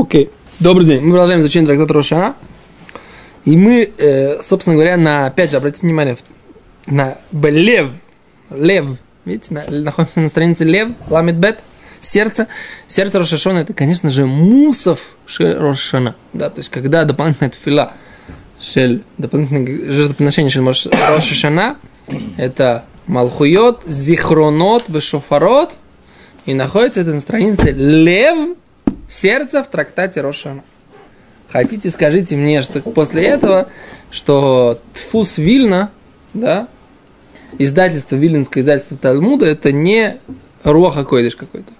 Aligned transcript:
Окей. 0.00 0.30
Добрый 0.60 0.86
день. 0.86 1.00
Мы 1.00 1.10
продолжаем 1.10 1.40
изучение 1.40 1.66
трактата 1.66 1.92
Рошана. 1.92 2.36
И 3.44 3.56
мы, 3.56 3.92
э, 3.98 4.40
собственно 4.42 4.76
говоря, 4.76 4.96
на, 4.96 5.26
опять 5.26 5.50
же, 5.50 5.56
обратите 5.56 5.88
внимание, 5.88 6.16
на 6.86 7.18
лев, 7.32 7.90
лев, 8.48 8.86
видите, 9.24 9.54
на, 9.54 9.64
находимся 9.68 10.20
на 10.20 10.28
странице 10.28 10.62
лев, 10.62 10.90
ламит 11.10 11.34
бет, 11.34 11.58
сердце. 12.00 12.46
Сердце 12.86 13.18
Рошашона 13.18 13.58
это, 13.58 13.72
конечно 13.72 14.08
же, 14.08 14.24
мусов 14.24 15.00
Рошана. 15.36 16.14
Да, 16.32 16.48
то 16.48 16.60
есть, 16.60 16.70
когда 16.70 17.04
дополнительная 17.04 17.50
тфила, 17.50 17.92
шель, 18.60 19.02
дополнительное 19.16 19.90
жертвоприношение 19.90 20.50
шель 20.50 20.92
Рошашана, 20.92 21.76
это 22.36 22.84
Малхуйот, 23.08 23.82
Зихронот, 23.88 24.84
Вешофарот, 24.86 25.72
и 26.46 26.54
находится 26.54 27.00
это 27.00 27.12
на 27.12 27.18
странице 27.18 27.72
Лев, 27.72 28.56
сердце 29.08 29.62
в 29.62 29.68
трактате 29.68 30.20
Рошана. 30.20 30.62
Хотите, 31.50 31.90
скажите 31.90 32.36
мне, 32.36 32.62
что 32.62 32.80
после 32.80 33.24
этого, 33.24 33.68
что 34.10 34.78
Тфус 34.92 35.38
Вильна, 35.38 35.90
да, 36.34 36.68
издательство, 37.58 38.16
Вильнинское 38.16 38.62
издательство 38.62 38.98
Талмуда, 38.98 39.46
это 39.46 39.72
не 39.72 40.18
Руаха 40.62 41.04
Койдыш 41.04 41.36
какой-то. 41.36 41.72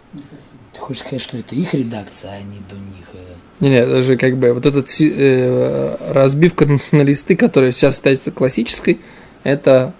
Ты 0.72 0.78
хочешь 0.80 1.02
сказать, 1.02 1.20
что 1.20 1.36
это 1.36 1.54
их 1.54 1.74
редакция, 1.74 2.32
а 2.32 2.38
не 2.38 2.60
до 2.70 2.76
них? 2.76 3.10
Э? 3.12 3.34
Не, 3.60 3.70
не, 3.70 3.86
даже 3.86 4.16
как 4.16 4.38
бы 4.38 4.54
вот 4.54 4.64
эта 4.64 4.82
э, 5.00 5.96
разбивка 6.12 6.66
на 6.92 7.02
листы, 7.02 7.36
которая 7.36 7.72
сейчас 7.72 7.96
считается 7.96 8.30
классической, 8.30 9.00
это 9.42 9.92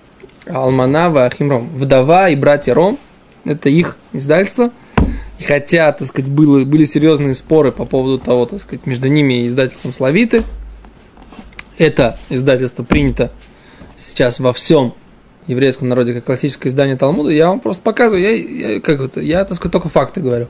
Алманава 0.47 1.27
Ахимром. 1.27 1.69
Вдова 1.77 2.31
и 2.31 2.37
братья 2.37 2.73
Ром, 2.73 2.99
это 3.45 3.69
их 3.69 3.99
издательство– 4.15 4.73
хотя, 5.45 5.93
так 5.93 6.09
сказать, 6.09 6.31
было, 6.31 6.65
были 6.65 6.85
серьезные 6.85 7.35
споры 7.35 7.73
по 7.73 7.85
поводу 7.85 8.19
того, 8.19 8.47
так 8.47 8.61
сказать, 8.61 8.87
между 8.87 9.09
ними 9.09 9.43
и 9.45 9.49
издательством 9.49 9.93
Славиты, 9.93 10.43
это 11.79 12.19
издательство 12.29 12.83
принято 12.83 13.31
сейчас 13.97 14.41
во 14.41 14.53
всем 14.53 14.95
еврейском 15.47 15.89
народе 15.89 16.15
как 16.15 16.25
классическое 16.25 16.71
издание 16.71 16.97
Талмуда, 16.97 17.31
я 17.31 17.49
вам 17.49 17.61
просто 17.61 17.83
показываю, 17.83 18.23
я, 18.23 18.75
я, 18.75 18.81
как 18.81 19.01
это, 19.01 19.21
я 19.21 19.45
так 19.45 19.57
сказать, 19.57 19.73
только 19.73 19.89
факты 19.89 20.21
говорю. 20.21 20.49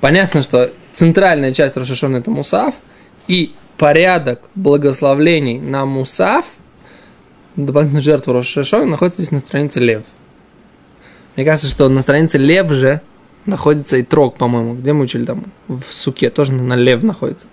Понятно, 0.00 0.42
что 0.42 0.70
центральная 0.92 1.52
часть 1.52 1.76
Рошашона 1.76 2.18
это 2.18 2.30
Мусав, 2.30 2.74
и 3.28 3.52
порядок 3.76 4.48
благословлений 4.54 5.58
на 5.58 5.84
Мусав, 5.84 6.46
дополнительную 7.56 8.02
жертву 8.02 8.32
Рошашона, 8.32 8.86
находится 8.86 9.20
здесь 9.20 9.32
на 9.32 9.40
странице 9.40 9.80
Лев. 9.80 10.02
Мне 11.36 11.44
кажется, 11.44 11.68
что 11.68 11.88
на 11.88 12.02
странице 12.02 12.38
Лев 12.38 12.70
же 12.70 13.02
находится 13.46 13.96
и 13.96 14.02
трог, 14.02 14.36
по-моему. 14.36 14.74
Где 14.74 14.92
мы 14.92 15.04
учили 15.04 15.24
там? 15.24 15.44
В 15.68 15.84
суке 15.90 16.30
тоже 16.30 16.52
на 16.52 16.74
лев 16.74 17.02
находится. 17.02 17.46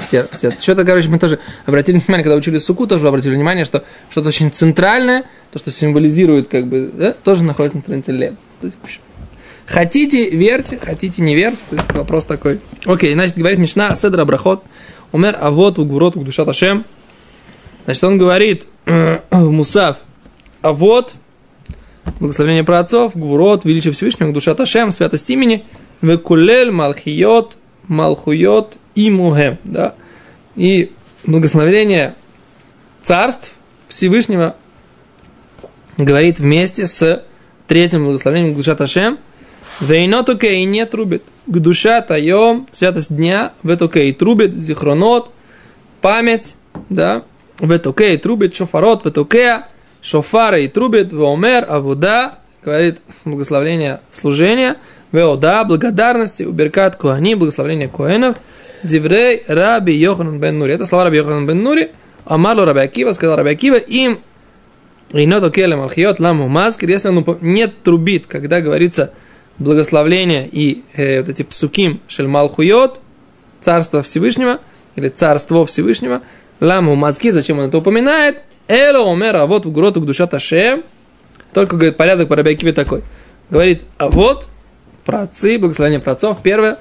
Все, 0.00 0.26
все. 0.32 0.50
Что-то, 0.50 0.84
короче, 0.84 1.08
мы 1.08 1.18
тоже 1.18 1.38
обратили 1.64 1.98
внимание, 1.98 2.22
когда 2.22 2.36
учили 2.36 2.58
суку, 2.58 2.86
тоже 2.86 3.08
обратили 3.08 3.34
внимание, 3.34 3.64
что 3.64 3.84
что-то 4.10 4.28
очень 4.28 4.50
центральное, 4.50 5.24
то, 5.50 5.58
что 5.58 5.70
символизирует, 5.70 6.48
как 6.48 6.66
бы, 6.66 6.92
да, 6.94 7.12
тоже 7.12 7.42
находится 7.42 7.78
на 7.78 7.82
странице 7.82 8.12
лев. 8.12 8.34
Хотите, 9.66 10.28
верьте, 10.30 10.78
хотите, 10.78 11.22
не 11.22 11.34
верьте. 11.34 11.62
То 11.70 11.76
есть, 11.76 11.92
вопрос 11.92 12.24
такой. 12.24 12.60
Окей, 12.84 13.14
значит, 13.14 13.36
говорит 13.36 13.58
Мишна, 13.58 13.94
Седра 13.96 14.24
Брахот, 14.24 14.62
умер, 15.12 15.36
а 15.40 15.50
вот 15.50 15.78
у 15.78 15.84
Гурот, 15.84 16.16
у 16.16 16.22
душа 16.22 16.44
Ташем. 16.44 16.84
Значит, 17.84 18.04
он 18.04 18.18
говорит, 18.18 18.66
Мусав, 19.30 19.98
а 20.60 20.72
вот 20.72 21.14
благословение 22.20 22.64
про 22.64 22.80
отцов, 22.80 23.16
гурот, 23.16 23.64
величие 23.64 23.92
Всевышнего, 23.92 24.32
душа 24.32 24.54
Ташем, 24.54 24.90
святость 24.90 25.28
имени, 25.30 25.64
векулель, 26.02 26.70
малхиот, 26.70 27.56
малхуйот 27.86 28.78
и 28.94 29.10
мухем, 29.10 29.58
да, 29.64 29.94
и 30.56 30.92
благословение 31.24 32.14
царств 33.02 33.56
Всевышнего 33.88 34.56
говорит 35.96 36.40
вместе 36.40 36.86
с 36.86 37.24
третьим 37.66 38.04
благословением 38.04 38.54
душа 38.54 38.74
Ташем, 38.74 39.18
Вейно 39.80 40.24
и 40.24 40.64
не 40.64 40.84
трубит. 40.86 41.22
К 41.46 41.58
душа 41.58 42.00
таем, 42.00 42.66
святость 42.72 43.14
дня, 43.14 43.52
в 43.62 43.70
и 43.70 44.12
трубит, 44.12 44.54
зихронот, 44.54 45.30
память, 46.00 46.56
да, 46.90 47.22
в 47.60 47.72
и 47.72 48.16
трубит, 48.16 48.56
шофарот, 48.56 49.04
в 49.04 49.08
шофара 50.08 50.58
и 50.58 50.68
трубит, 50.68 51.12
веомер, 51.12 51.66
авуда, 51.68 52.38
говорит 52.64 53.02
благословление 53.24 54.00
служения, 54.10 54.76
веода, 55.12 55.64
благодарности, 55.64 56.44
уберкат 56.44 56.96
куани, 56.96 57.34
благословение 57.34 57.88
куэнов, 57.88 58.36
диврей 58.82 59.44
раби 59.46 59.92
Йоханан 59.92 60.40
бен 60.40 60.58
Нури. 60.58 60.72
Это 60.72 60.86
слова 60.86 61.04
раби 61.04 61.18
Йоханан 61.18 61.46
бен 61.46 61.62
Нури, 61.62 61.90
Амарло 62.24 62.64
Раби 62.64 62.80
Акива, 62.80 63.12
сказал 63.12 63.36
Раби 63.36 63.50
Акива, 63.50 63.76
им 63.76 64.20
Рейното 65.12 65.50
келе 65.50 65.76
малхиот 65.76 66.20
ламу 66.20 66.48
маскер, 66.48 66.88
если 66.88 67.08
он 67.08 67.24
не 67.40 67.66
трубит, 67.66 68.26
когда 68.26 68.60
говорится 68.60 69.12
благословление 69.58 70.46
и 70.46 70.84
э, 70.94 71.20
вот 71.20 71.30
эти 71.30 71.42
псуким 71.42 72.00
шель 72.08 72.26
малхуйот, 72.26 73.00
царство 73.60 74.02
Всевышнего, 74.02 74.58
или 74.96 75.08
царство 75.08 75.64
Всевышнего, 75.64 76.20
ламу 76.60 76.94
маски, 76.94 77.30
зачем 77.30 77.58
он 77.58 77.68
это 77.68 77.78
упоминает? 77.78 78.42
Эло 78.68 79.04
умер, 79.04 79.36
а 79.36 79.46
вот 79.46 79.66
в 79.66 79.72
гроту 79.72 80.00
к 80.00 80.06
душа 80.06 80.26
Таше. 80.26 80.82
Только, 81.52 81.76
говорит, 81.76 81.96
порядок 81.96 82.28
по 82.28 82.36
Рабиакиве 82.36 82.72
такой. 82.72 83.02
Говорит, 83.50 83.82
а 83.96 84.08
вот 84.08 84.46
про 85.04 85.22
отцы, 85.22 85.58
благословение 85.58 86.00
про 86.00 86.12
отцов. 86.12 86.38
Первое. 86.42 86.78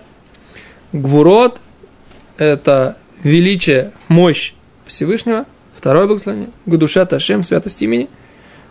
Гвурот– 0.92 1.62
это 2.38 2.98
величие, 3.24 3.94
мощь 4.10 4.54
Всевышнего. 4.86 5.46
Второе 5.74 6.08
благословение. 6.08 6.50
Гдуша 6.66 7.06
Ташем, 7.06 7.44
святость 7.44 7.82
имени. 7.82 8.10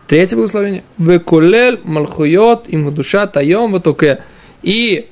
Третье 0.07 0.37
благословение. 0.37 0.85
Векулель 0.99 1.81
малхуйот 1.85 2.69
им 2.69 2.95
душа 2.95 3.27
таем 3.27 3.73
ватоке. 3.73 4.23
И 4.63 5.09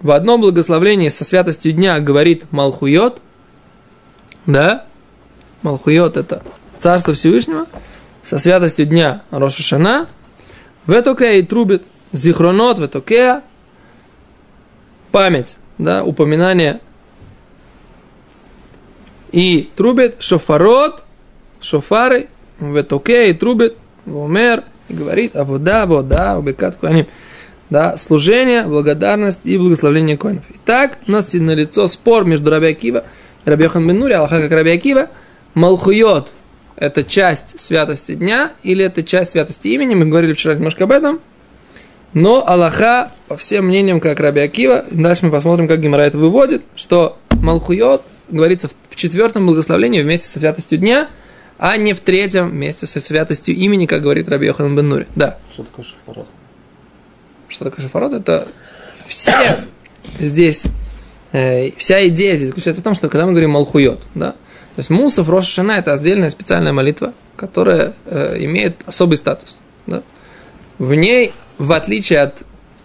в 0.00 0.10
одном 0.10 0.40
благословении 0.40 1.08
со 1.08 1.24
святостью 1.24 1.72
дня 1.72 1.98
говорит 2.00 2.44
Малхуйот, 2.50 3.22
да, 4.46 4.84
Малхуйот 5.62 6.16
это 6.16 6.42
Царство 6.84 7.14
Всевышнего 7.14 7.64
со 8.22 8.36
святостью 8.36 8.84
дня 8.84 9.22
Рошашана, 9.30 10.06
в 10.84 10.92
Этокея 10.92 11.38
и 11.38 11.42
трубит 11.42 11.84
Зихронот, 12.12 12.78
в 12.78 12.84
Этокея, 12.84 13.42
память, 15.10 15.56
да, 15.78 16.04
упоминание 16.04 16.80
и 19.32 19.70
трубит 19.74 20.22
шофарот, 20.22 21.04
шофары, 21.58 22.28
в 22.58 22.78
Этокея 22.78 23.30
и 23.30 23.32
трубит, 23.32 23.78
Вомер, 24.04 24.64
и 24.90 24.92
говорит, 24.92 25.36
а 25.36 25.44
вода, 25.44 25.86
вода, 25.86 26.36
уберкат 26.36 26.76
куаним. 26.76 27.06
Да, 27.70 27.96
служение, 27.96 28.64
благодарность 28.64 29.40
и 29.44 29.56
благословение 29.56 30.18
коинов. 30.18 30.44
Итак, 30.56 30.98
у 31.08 31.12
нас 31.12 31.32
на 31.32 31.52
лицо 31.52 31.86
спор 31.86 32.26
между 32.26 32.50
Раби 32.50 32.66
Акива 32.66 33.04
и 33.46 33.48
Раби 33.48 33.64
Йохан 33.64 33.88
Бен 33.88 34.00
Нури, 34.00 34.12
Аллаха 34.12 34.38
как 34.46 34.50
Раби 34.50 35.06
Малхуйот, 35.54 36.34
это 36.76 37.04
часть 37.04 37.60
святости 37.60 38.14
дня 38.14 38.52
или 38.62 38.84
это 38.84 39.02
часть 39.02 39.32
святости 39.32 39.68
имени. 39.68 39.94
Мы 39.94 40.06
говорили 40.06 40.32
вчера 40.32 40.54
немножко 40.54 40.84
об 40.84 40.92
этом. 40.92 41.20
Но 42.14 42.46
Аллаха, 42.46 43.10
по 43.26 43.36
всем 43.36 43.66
мнениям, 43.66 44.00
как 44.00 44.20
Раби 44.20 44.40
Акива, 44.40 44.84
дальше 44.90 45.26
мы 45.26 45.32
посмотрим, 45.32 45.66
как 45.66 45.80
Гимара 45.80 46.02
это 46.02 46.16
выводит, 46.16 46.62
что 46.76 47.18
Малхуйот 47.30 48.02
говорится 48.28 48.68
в 48.88 48.96
четвертом 48.96 49.46
благословении 49.46 50.00
вместе 50.00 50.28
со 50.28 50.38
святостью 50.38 50.78
дня, 50.78 51.08
а 51.58 51.76
не 51.76 51.92
в 51.92 52.00
третьем 52.00 52.50
вместе 52.50 52.86
со 52.86 53.00
святостью 53.00 53.56
имени, 53.56 53.86
как 53.86 54.02
говорит 54.02 54.28
Раби 54.28 54.46
Йохан 54.46 54.76
Бен 54.76 54.88
Нури. 54.88 55.06
Да. 55.16 55.38
Что 55.52 55.64
такое 55.64 55.84
шафарот? 55.84 56.28
Что 57.48 57.64
такое 57.64 57.84
шафарот? 57.84 58.12
Это 58.12 58.46
все 59.08 59.32
здесь, 60.20 60.66
э, 61.32 61.72
вся 61.76 62.06
идея 62.08 62.36
здесь 62.36 62.48
заключается 62.48 62.80
в 62.80 62.84
том, 62.84 62.94
что 62.94 63.08
когда 63.08 63.26
мы 63.26 63.32
говорим 63.32 63.50
Малхуйот, 63.50 64.02
да, 64.14 64.36
то 64.74 64.80
есть 64.80 64.90
Мусов 64.90 65.28
Рошашана 65.28 65.72
это 65.72 65.92
отдельная 65.92 66.30
специальная 66.30 66.72
молитва, 66.72 67.14
которая 67.36 67.94
э, 68.06 68.36
имеет 68.40 68.76
особый 68.86 69.16
статус. 69.18 69.58
Да? 69.86 70.02
В 70.78 70.94
ней, 70.94 71.32
в 71.58 71.72
отличие 71.72 72.20
от 72.20 72.42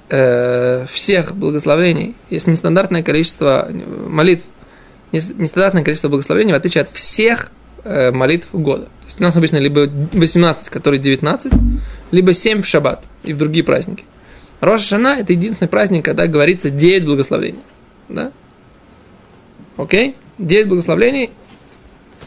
э, 0.09 0.85
всех 0.91 1.35
благословений, 1.35 2.15
есть 2.29 2.45
нестандартное 2.45 3.01
количество 3.01 3.67
молитв, 4.07 4.45
нестандартное 5.11 5.83
количество 5.83 6.09
благословений, 6.09 6.53
в 6.53 6.55
отличие 6.55 6.83
от 6.83 6.89
всех 6.89 7.51
э, 7.83 8.11
молитв 8.11 8.49
года. 8.53 8.83
То 8.83 9.05
есть 9.07 9.19
у 9.19 9.23
нас 9.23 9.35
обычно 9.35 9.57
либо 9.57 9.89
18, 10.13 10.69
которые 10.69 10.99
19, 10.99 11.51
либо 12.11 12.33
7 12.33 12.61
в 12.61 12.67
шаббат 12.67 13.03
и 13.23 13.33
в 13.33 13.39
другие 13.39 13.63
праздники. 13.63 14.03
Рошашана 14.61 15.17
это 15.19 15.33
единственный 15.33 15.69
праздник, 15.69 16.05
когда 16.05 16.27
говорится 16.27 16.69
9 16.69 17.05
благословений. 17.05 17.61
Да? 18.09 18.31
Окей? 19.77 20.15
9 20.37 20.67
благословений 20.67 21.31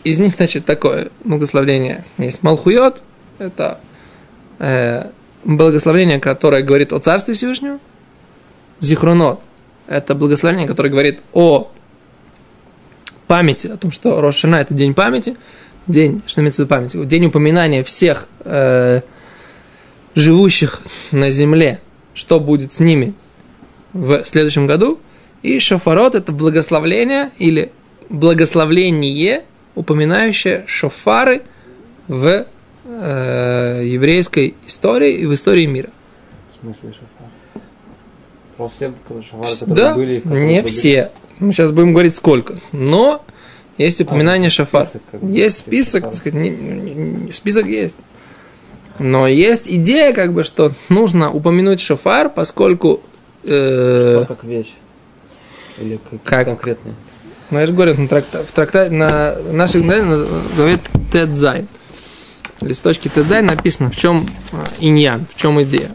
из 0.04 0.18
них, 0.18 0.34
значит, 0.36 0.64
такое 0.64 1.10
благословление 1.24 2.04
есть. 2.18 2.42
Малхуйот– 2.42 3.02
это 3.38 3.80
э, 4.58 5.10
благословение, 5.44 6.20
которое 6.20 6.62
говорит 6.62 6.92
о 6.92 6.98
Царстве 6.98 7.34
Всевышнего. 7.34 7.78
Зихронот 8.80 9.40
это 9.86 10.14
благословение, 10.14 10.66
которое 10.66 10.88
говорит 10.88 11.20
о 11.32 11.70
памяти, 13.26 13.68
о 13.68 13.76
том, 13.76 13.92
что 13.92 14.20
Рошана 14.20 14.56
это 14.56 14.74
день 14.74 14.94
памяти, 14.94 15.36
день, 15.86 16.22
что 16.26 16.40
имеется 16.40 16.62
в 16.62 16.64
виду 16.64 16.74
памяти, 16.74 17.04
день 17.04 17.26
упоминания 17.26 17.84
всех 17.84 18.28
э, 18.40 19.02
живущих 20.14 20.82
на 21.10 21.30
земле, 21.30 21.80
что 22.14 22.40
будет 22.40 22.72
с 22.72 22.80
ними 22.80 23.14
в 23.92 24.24
следующем 24.24 24.66
году. 24.66 25.00
И 25.42 25.58
шофарот– 25.58 26.14
это 26.16 26.30
благословление 26.32 27.30
или 27.38 27.72
благословление, 28.08 29.44
упоминающее 29.74 30.64
шофары 30.66 31.42
в 32.08 32.46
э, 32.84 33.82
еврейской 33.84 34.54
истории 34.66 35.14
и 35.14 35.26
в 35.26 35.34
истории 35.34 35.66
мира. 35.66 35.90
В 36.50 36.60
смысле 36.62 36.90
шофар? 36.92 37.62
Просто 38.56 38.92
все 39.06 39.22
шофары, 39.22 39.56
которые 39.56 39.76
Да, 39.76 39.94
были... 39.94 40.22
не 40.24 40.56
году? 40.56 40.68
все. 40.68 41.10
Мы 41.38 41.52
сейчас 41.52 41.70
будем 41.72 41.92
говорить 41.92 42.14
сколько. 42.14 42.56
Но 42.72 43.24
есть 43.78 44.00
упоминание 44.00 44.44
есть 44.44 44.56
шафар. 44.56 44.84
список, 44.84 45.02
как 45.10 45.20
бы, 45.22 45.30
есть 45.36 45.58
список, 45.58 46.04
так 46.04 46.14
сказать, 46.14 46.34
не- 46.34 46.50
не- 46.50 46.94
не- 46.94 47.32
список 47.32 47.66
есть. 47.66 47.96
Но 48.98 49.26
есть 49.26 49.68
идея, 49.68 50.12
как 50.12 50.34
бы, 50.34 50.44
что 50.44 50.72
нужно 50.90 51.32
упомянуть 51.32 51.80
шафар, 51.80 52.28
поскольку 52.28 53.00
э, 53.42 54.18
Шофар 54.20 54.36
как 54.36 54.44
вещь. 54.44 54.74
Или 55.80 55.98
как, 56.10 56.22
Как? 56.22 56.44
конкретный. 56.44 56.92
Ну, 57.52 57.58
я 57.58 57.66
же 57.66 57.74
говорю, 57.74 58.00
на 58.00 58.08
тракта, 58.08 58.42
в 58.42 58.50
трактате, 58.50 58.90
на 58.90 59.36
наших 59.52 59.84
на, 59.84 60.26
говорит 60.56 60.80
Тедзайн. 61.12 61.68
В 62.58 62.66
листочке 62.66 63.10
ט״ז 63.10 63.44
написано, 63.44 63.90
в 63.90 63.96
чем 63.96 64.26
העניין, 64.52 65.26
в 65.30 65.36
чем 65.36 65.60
идея. 65.62 65.90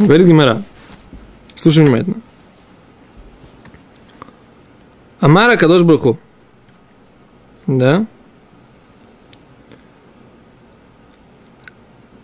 Говорит 0.00 0.26
Гимара. 0.26 0.64
Слушай 1.54 1.84
внимательно. 1.84 2.20
אמר 5.20 5.56
הקדוש 5.56 5.84
ברוך 5.84 6.03
הוא. 6.03 6.18
Да? 7.68 8.04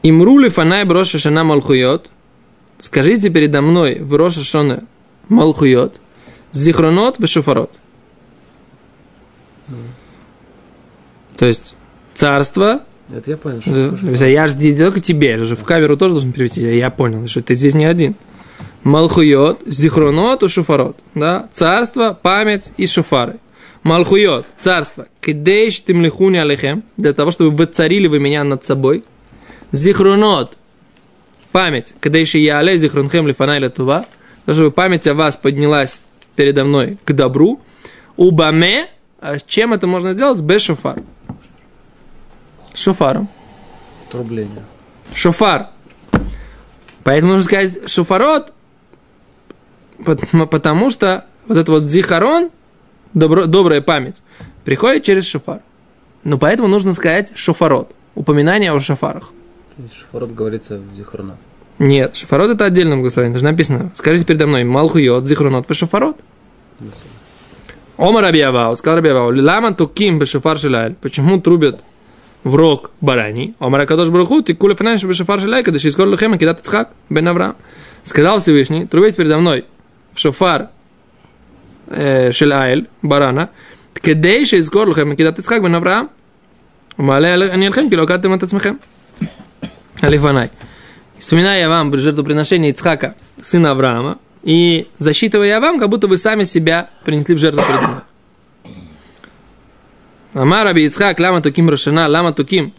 אמרו 0.04 0.50
לפני 0.50 0.84
בראש 0.84 1.18
השנה 1.18 1.44
מלכויות. 1.44 2.10
Скажите 2.78 3.30
передо 3.30 3.62
мной 3.62 4.00
в 4.00 4.14
Роша 4.14 4.44
Шона 4.44 4.84
малхуйот. 5.28 5.94
Зихронот 6.52 7.18
в 7.18 7.26
шофарот. 7.26 7.70
То 11.38 11.46
есть 11.46 11.74
царство. 12.14 12.82
Это 13.10 13.30
я 13.30 13.36
понял, 13.38 13.60
что 13.60 13.96
есть 14.10 14.22
Я 14.22 14.46
же 14.48 14.56
не 14.56 14.76
только 14.76 15.00
тебе, 15.00 15.30
я 15.30 15.44
же 15.44 15.56
в 15.56 15.64
камеру 15.64 15.96
тоже 15.96 16.12
должен 16.12 16.32
перевести. 16.32 16.60
Я 16.60 16.90
понял, 16.90 17.26
что 17.26 17.42
ты 17.42 17.54
здесь 17.54 17.74
не 17.74 17.86
один. 17.86 18.14
Малхуйот, 18.82 19.62
зихронот 19.66 20.42
и 20.42 20.48
шофарот. 20.48 20.96
Да? 21.14 21.48
Царство, 21.52 22.18
память 22.20 22.72
и 22.76 22.86
шофары. 22.86 23.38
Малхуйот, 23.82 24.46
царство. 24.58 25.06
Кидейш 25.20 25.80
тимлихуни 25.82 26.36
алихем. 26.36 26.82
Для 26.96 27.14
того, 27.14 27.30
чтобы 27.30 27.50
вы 27.50 27.66
царили 27.66 28.06
вы 28.06 28.18
меня 28.20 28.44
над 28.44 28.64
собой. 28.64 29.04
Зихронот, 29.74 30.56
память. 31.50 31.94
Кидейши 32.00 32.38
яле 32.38 32.78
зихронхем 32.78 33.26
лифанай 33.26 33.58
летува. 33.58 34.04
Для 34.46 34.54
того, 34.54 34.54
чтобы 34.54 34.70
память 34.70 35.04
о 35.08 35.14
вас 35.14 35.34
поднялась 35.34 36.00
передо 36.36 36.64
мной 36.64 36.96
к 37.04 37.12
добру. 37.12 37.60
Убаме, 38.16 38.86
а 39.20 39.40
чем 39.40 39.72
это 39.72 39.88
можно 39.88 40.12
сделать? 40.12 40.40
Без 40.40 40.62
шофар. 40.62 41.02
Шофаром. 42.72 43.28
Трубление. 44.12 44.62
Шофар. 45.12 45.70
Поэтому 47.02 47.32
нужно 47.32 47.44
сказать 47.44 47.90
шофарот, 47.90 48.52
пот- 49.98 50.48
потому 50.50 50.90
что 50.90 51.26
вот 51.48 51.58
это 51.58 51.72
вот 51.72 51.82
зихарон, 51.82 52.50
добро- 53.12 53.46
добрая 53.46 53.80
память, 53.80 54.22
приходит 54.64 55.02
через 55.02 55.26
шофар. 55.26 55.62
Но 56.22 56.38
поэтому 56.38 56.68
нужно 56.68 56.94
сказать 56.94 57.32
шофарот, 57.34 57.92
упоминание 58.14 58.72
о 58.72 58.78
шофарах. 58.78 59.32
Шифарот 59.92 60.32
говорится 60.32 60.78
в 60.78 60.94
Зихронот. 60.94 61.36
Нет, 61.78 62.14
шифарот 62.14 62.50
это 62.50 62.64
отдельное 62.64 62.96
благословение. 62.96 63.32
Даже 63.32 63.44
написано. 63.44 63.90
Скажите 63.94 64.24
передо 64.24 64.46
мной, 64.46 64.64
Малхуйот, 64.64 65.26
Зихронот, 65.26 65.66
Шифарот. 65.74 66.16
Омар 67.96 68.24
Абиавау, 68.24 68.74
сказал 68.76 68.98
Абиавау, 68.98 69.34
лама 69.34 69.72
туким 69.72 70.18
бешафар 70.18 70.58
шилайль. 70.58 70.94
Почему 71.00 71.40
трубят 71.40 71.80
в 72.42 72.54
рог 72.54 72.90
барани? 73.00 73.54
Омар 73.60 73.82
Акадош 73.82 74.08
Баруху, 74.08 74.42
ты 74.42 74.54
куля 74.54 74.74
фанаш 74.74 75.04
бешафар 75.04 75.40
шилайль, 75.40 75.64
когда 75.64 75.78
шискор 75.78 76.08
лухема 76.08 76.36
кидат 76.36 76.60
цхак 76.64 76.90
бен 77.08 77.28
Авраам. 77.28 77.56
Сказал 78.02 78.40
Всевышний, 78.40 78.86
трубите 78.86 79.16
передо 79.16 79.38
мной 79.38 79.64
в 80.12 80.18
шофар 80.18 80.70
э, 81.86 82.32
шилайль, 82.32 82.88
барана, 83.02 83.50
кедей 84.02 84.44
шискор 84.44 84.88
лухема 84.88 85.14
кидат 85.14 85.38
цхак 85.38 85.62
бен 85.62 85.74
Авраам. 85.76 86.10
Умале 86.96 87.34
алхем 87.34 87.86
а 87.86 87.90
килокатем 87.90 88.32
от 88.32 88.48
цмехем. 88.48 88.80
Алифанай. 90.06 90.50
Вспоминая 91.18 91.60
я 91.60 91.68
вам 91.68 91.96
жертвоприношение 91.96 92.72
Ицхака, 92.72 93.14
сына 93.40 93.70
Авраама, 93.70 94.18
и 94.42 94.86
засчитывая 94.98 95.60
вам, 95.60 95.78
как 95.78 95.88
будто 95.88 96.06
вы 96.08 96.18
сами 96.18 96.44
себя 96.44 96.90
принесли 97.04 97.34
в 97.34 97.38
жертвоприношение. 97.38 98.02
Амар 100.34 100.76
Ицхак, 100.76 101.18
лама 101.20 101.40
туким 101.40 101.70
Рашана, 101.70 102.06
лама 102.08 102.32
туким. 102.32 102.74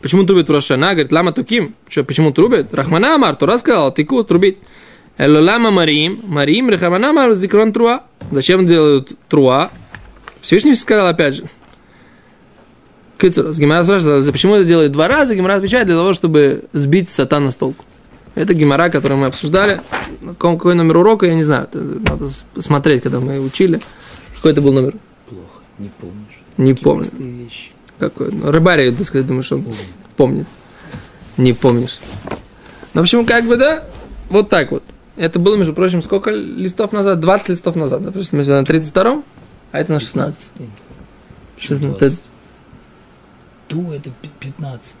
Почему 0.00 0.24
трубит 0.24 0.48
в 0.48 0.52
Рашана? 0.52 0.92
Говорит, 0.92 1.12
лама 1.12 1.32
туким. 1.32 1.74
Что, 1.88 2.04
почему 2.04 2.32
трубит? 2.32 2.72
Рахмана 2.72 3.16
Амар, 3.16 3.36
Тура 3.36 3.58
сказал, 3.58 3.92
тыку 3.92 4.22
трубит. 4.24 4.58
Лама 5.18 5.70
Марим, 5.70 6.22
Марим, 6.24 6.70
Рахмана 6.70 7.10
Амар, 7.10 7.34
Зикрон 7.34 7.74
Труа. 7.74 8.04
Зачем 8.30 8.64
делают 8.64 9.12
Труа? 9.28 9.70
Всевышний 10.40 10.74
сказал 10.74 11.08
опять 11.08 11.34
же. 11.34 11.44
Кыцер, 13.20 13.52
Гимара 13.52 13.82
спрашивает, 13.82 14.26
«А 14.26 14.32
почему 14.32 14.54
это 14.54 14.64
делает 14.64 14.92
два 14.92 15.06
раза? 15.06 15.34
Гимара 15.34 15.56
отвечает 15.56 15.86
для 15.86 15.94
того, 15.94 16.14
чтобы 16.14 16.64
сбить 16.72 17.10
сатана 17.10 17.50
с 17.50 17.54
толку. 17.54 17.84
Это 18.34 18.54
Гимара, 18.54 18.88
который 18.88 19.18
мы 19.18 19.26
обсуждали. 19.26 19.82
Какой, 20.38 20.74
номер 20.74 20.96
урока, 20.96 21.26
я 21.26 21.34
не 21.34 21.44
знаю. 21.44 21.64
Это 21.64 21.78
надо 21.80 22.30
смотреть, 22.60 23.02
когда 23.02 23.20
мы 23.20 23.38
учили. 23.38 23.78
Какой 24.36 24.52
это 24.52 24.62
был 24.62 24.72
номер? 24.72 24.94
Плохо, 25.28 25.60
не 25.78 25.90
помнишь. 26.00 26.40
Не 26.56 26.72
Такие 26.72 26.84
помню. 26.84 27.10
вещи. 27.18 27.72
Какой? 27.98 28.30
Ну, 28.32 28.50
рыбарь, 28.50 28.90
так 28.90 29.06
сказать, 29.06 29.26
думаешь, 29.26 29.52
он 29.52 29.64
Помню. 29.64 29.76
помнит. 30.16 30.46
Не 31.36 31.52
помнишь. 31.52 31.98
Ну, 32.94 33.00
в 33.00 33.02
общем, 33.02 33.26
как 33.26 33.44
бы, 33.44 33.58
да, 33.58 33.84
вот 34.30 34.48
так 34.48 34.70
вот. 34.70 34.82
Это 35.16 35.38
было, 35.38 35.56
между 35.56 35.74
прочим, 35.74 36.00
сколько 36.00 36.30
листов 36.30 36.92
назад? 36.92 37.20
20 37.20 37.50
листов 37.50 37.76
назад. 37.76 38.00
Да? 38.00 38.06
Потому 38.06 38.24
что 38.24 38.36
мы 38.36 38.44
на 38.44 38.62
32-м, 38.62 39.24
а 39.72 39.78
это 39.78 39.92
на 39.92 40.00
16 40.00 40.50
Почему 41.56 41.78
16 41.78 41.98
20? 41.98 42.20
Ту 43.70 43.92
это 43.92 44.10
пи- 44.20 44.28
15 44.40 44.96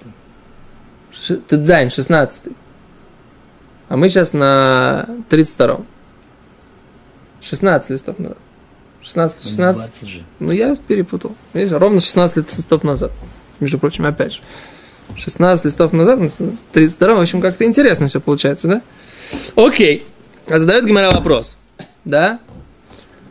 Ши- 1.12 1.36
Тедзайн, 1.38 1.90
16 1.90 2.42
А 3.88 3.96
мы 3.96 4.08
сейчас 4.08 4.32
на 4.32 5.06
32-м. 5.28 5.84
16 7.42 7.90
листов 7.90 8.18
назад. 8.20 8.38
16, 9.02 9.42
16. 9.42 9.76
20 9.82 10.08
же. 10.08 10.22
Ну, 10.38 10.52
я 10.52 10.76
перепутал. 10.76 11.34
Видишь, 11.52 11.72
ровно 11.72 11.98
16 12.00 12.36
листов 12.58 12.84
назад. 12.84 13.10
Между 13.58 13.78
прочим, 13.80 14.06
опять 14.06 14.34
же. 14.34 14.40
16 15.16 15.64
листов 15.64 15.92
назад, 15.92 16.20
на 16.20 16.30
32 16.72 17.14
в 17.14 17.20
общем, 17.20 17.40
как-то 17.40 17.64
интересно 17.64 18.06
все 18.06 18.20
получается, 18.20 18.68
да? 18.68 18.82
Окей. 19.56 20.06
А 20.46 20.60
задает 20.60 20.86
Гимара 20.86 21.10
вопрос. 21.10 21.56
Да? 22.04 22.38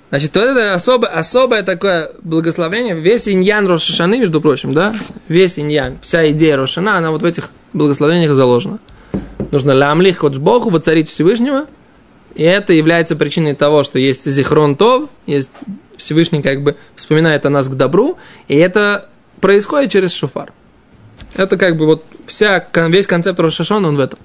Значит, 0.10 0.36
вот 0.36 0.44
это 0.44 0.74
особое, 0.74 1.10
особое 1.10 1.62
такое 1.62 2.12
благословение, 2.24 2.96
весь 2.96 3.28
иньян 3.30 3.68
Рошашаны, 3.68 4.20
между 4.20 4.42
прочим, 4.42 4.74
да? 4.74 4.96
Весь 5.28 5.60
иньян, 5.60 6.00
вся 6.02 6.32
идея 6.32 6.58
Рошана, 6.58 6.98
она 6.98 7.12
вот 7.12 7.22
в 7.22 7.26
этих 7.26 7.52
благословениях 7.74 8.34
заложена. 8.34 8.80
Нужно 9.52 9.72
лямлих 9.72 10.24
Богу, 10.24 10.72
воцарить 10.72 11.10
Всевышнего, 11.10 11.68
и 12.34 12.44
это 12.44 12.74
является 12.74 13.16
причиной 13.16 13.54
того, 13.54 13.84
что 13.84 14.00
есть 14.00 14.26
Зихрон 14.26 14.76
Тов, 14.76 15.10
есть 15.28 15.52
Всевышний 15.98 16.42
как 16.42 16.64
бы 16.64 16.76
вспоминает 16.96 17.46
о 17.46 17.50
нас 17.52 17.68
к 17.68 17.76
добру, 17.76 18.18
и 18.48 18.56
это 18.56 19.10
происходит 19.42 19.92
через 19.92 20.12
шофар. 20.12 20.54
Это 21.36 21.58
как 21.58 21.78
бы 21.78 21.86
вот 21.86 22.06
вся, 22.26 22.66
весь 22.74 23.06
концепт 23.06 23.40
Рошашона, 23.40 23.90
он 23.90 23.96
в 23.96 24.00
этом, 24.00 24.18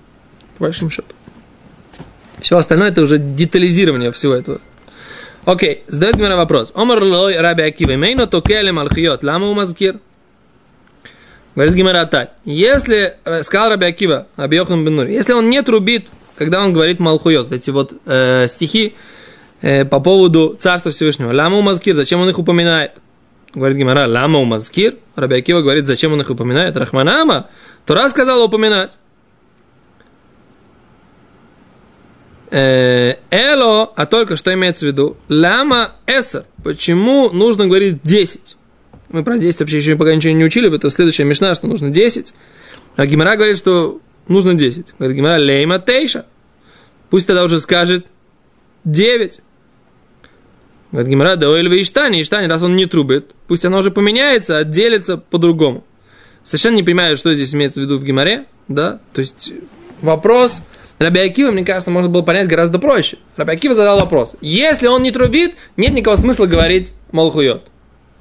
по 0.56 0.64
большому 0.64 0.90
счету. 0.90 1.14
Все 2.40 2.56
остальное 2.56 2.88
это 2.88 3.02
уже 3.02 3.18
детализирование 3.18 4.12
всего 4.12 4.34
этого. 4.34 4.60
Окей, 5.44 5.84
задает 5.88 6.16
мне 6.16 6.34
вопрос. 6.34 6.72
Омар 6.74 7.02
лой 7.02 7.36
раби 7.36 7.62
Акива, 7.62 7.96
мейно 7.96 8.26
токеле 8.26 8.72
малхиот, 8.72 9.22
лама 9.22 9.46
умазкир? 9.46 10.00
Говорит 11.54 11.74
Гимара 11.74 12.06
так. 12.06 12.32
Если, 12.44 13.14
э, 13.24 13.42
сказал 13.42 13.70
Раби 13.70 13.86
Акива, 13.86 14.26
Раби 14.36 14.56
Йохан 14.56 14.84
бен 14.84 14.96
Нури, 14.96 15.14
если 15.14 15.34
он 15.34 15.50
не 15.50 15.62
трубит, 15.62 16.08
когда 16.36 16.64
он 16.64 16.72
говорит 16.72 16.98
Малхуйот, 16.98 17.52
эти 17.52 17.70
вот 17.70 17.92
э, 18.06 18.48
стихи 18.48 18.94
э, 19.62 19.84
по 19.84 20.00
поводу 20.00 20.56
Царства 20.58 20.90
Всевышнего, 20.90 21.32
Ламу 21.32 21.62
Мазкир, 21.62 21.94
зачем 21.94 22.20
он 22.20 22.28
их 22.28 22.38
упоминает? 22.38 22.92
Говорит 23.54 23.78
Гимара, 23.78 24.08
лама 24.08 24.40
у 24.40 24.44
мазкир. 24.44 24.96
Раби 25.14 25.36
Акива 25.36 25.60
говорит, 25.60 25.86
зачем 25.86 26.12
он 26.12 26.20
их 26.20 26.28
упоминает? 26.28 26.76
Рахманама. 26.76 27.46
Тура 27.86 28.08
сказал 28.10 28.42
упоминать. 28.42 28.98
Эло, 32.54 33.92
а 33.96 34.06
только 34.06 34.36
что 34.36 34.54
имеется 34.54 34.84
в 34.84 34.88
виду? 34.88 35.16
Лама 35.28 35.92
эсер. 36.06 36.44
Почему 36.62 37.30
нужно 37.30 37.66
говорить 37.66 38.00
10? 38.04 38.56
Мы 39.08 39.24
про 39.24 39.38
10 39.38 39.60
вообще 39.60 39.78
еще 39.78 39.96
пока 39.96 40.14
ничего 40.14 40.32
не 40.34 40.44
учили, 40.44 40.72
это 40.74 40.88
следующая 40.90 41.24
мешна, 41.24 41.54
что 41.54 41.66
нужно 41.66 41.90
10. 41.90 42.32
А 42.96 43.06
Гимара 43.06 43.34
говорит, 43.34 43.56
что 43.56 44.00
нужно 44.28 44.54
10. 44.54 44.94
Говорит 44.98 45.16
Гимара, 45.16 45.40
лейма 45.40 45.80
тейша. 45.80 46.26
Пусть 47.10 47.26
тогда 47.26 47.44
уже 47.44 47.58
скажет 47.58 48.06
9. 48.84 49.40
Говорит 50.92 51.10
Гимара, 51.10 51.34
да 51.34 51.48
ойль 51.48 51.82
Иштани, 51.82 52.22
Иштани, 52.22 52.46
раз 52.46 52.62
он 52.62 52.76
не 52.76 52.86
трубит, 52.86 53.32
пусть 53.48 53.64
оно 53.64 53.78
уже 53.78 53.90
поменяется, 53.90 54.58
отделится 54.58 55.16
по-другому. 55.16 55.84
Совершенно 56.44 56.76
не 56.76 56.84
понимаю, 56.84 57.16
что 57.16 57.34
здесь 57.34 57.52
имеется 57.52 57.80
в 57.80 57.82
виду 57.82 57.98
в 57.98 58.04
Гимаре, 58.04 58.44
да, 58.68 59.00
то 59.12 59.20
есть 59.20 59.52
вопрос 60.02 60.62
Раби 60.98 61.20
Акива, 61.20 61.50
мне 61.50 61.64
кажется, 61.64 61.90
можно 61.90 62.08
было 62.08 62.22
понять 62.22 62.46
гораздо 62.46 62.78
проще. 62.78 63.18
Раби 63.36 63.52
Акива 63.52 63.74
задал 63.74 63.98
вопрос. 63.98 64.36
Если 64.40 64.86
он 64.86 65.02
не 65.02 65.10
трубит, 65.10 65.54
нет 65.76 65.92
никакого 65.92 66.16
смысла 66.16 66.46
говорить 66.46 66.94
Малхуйот. 67.12 67.66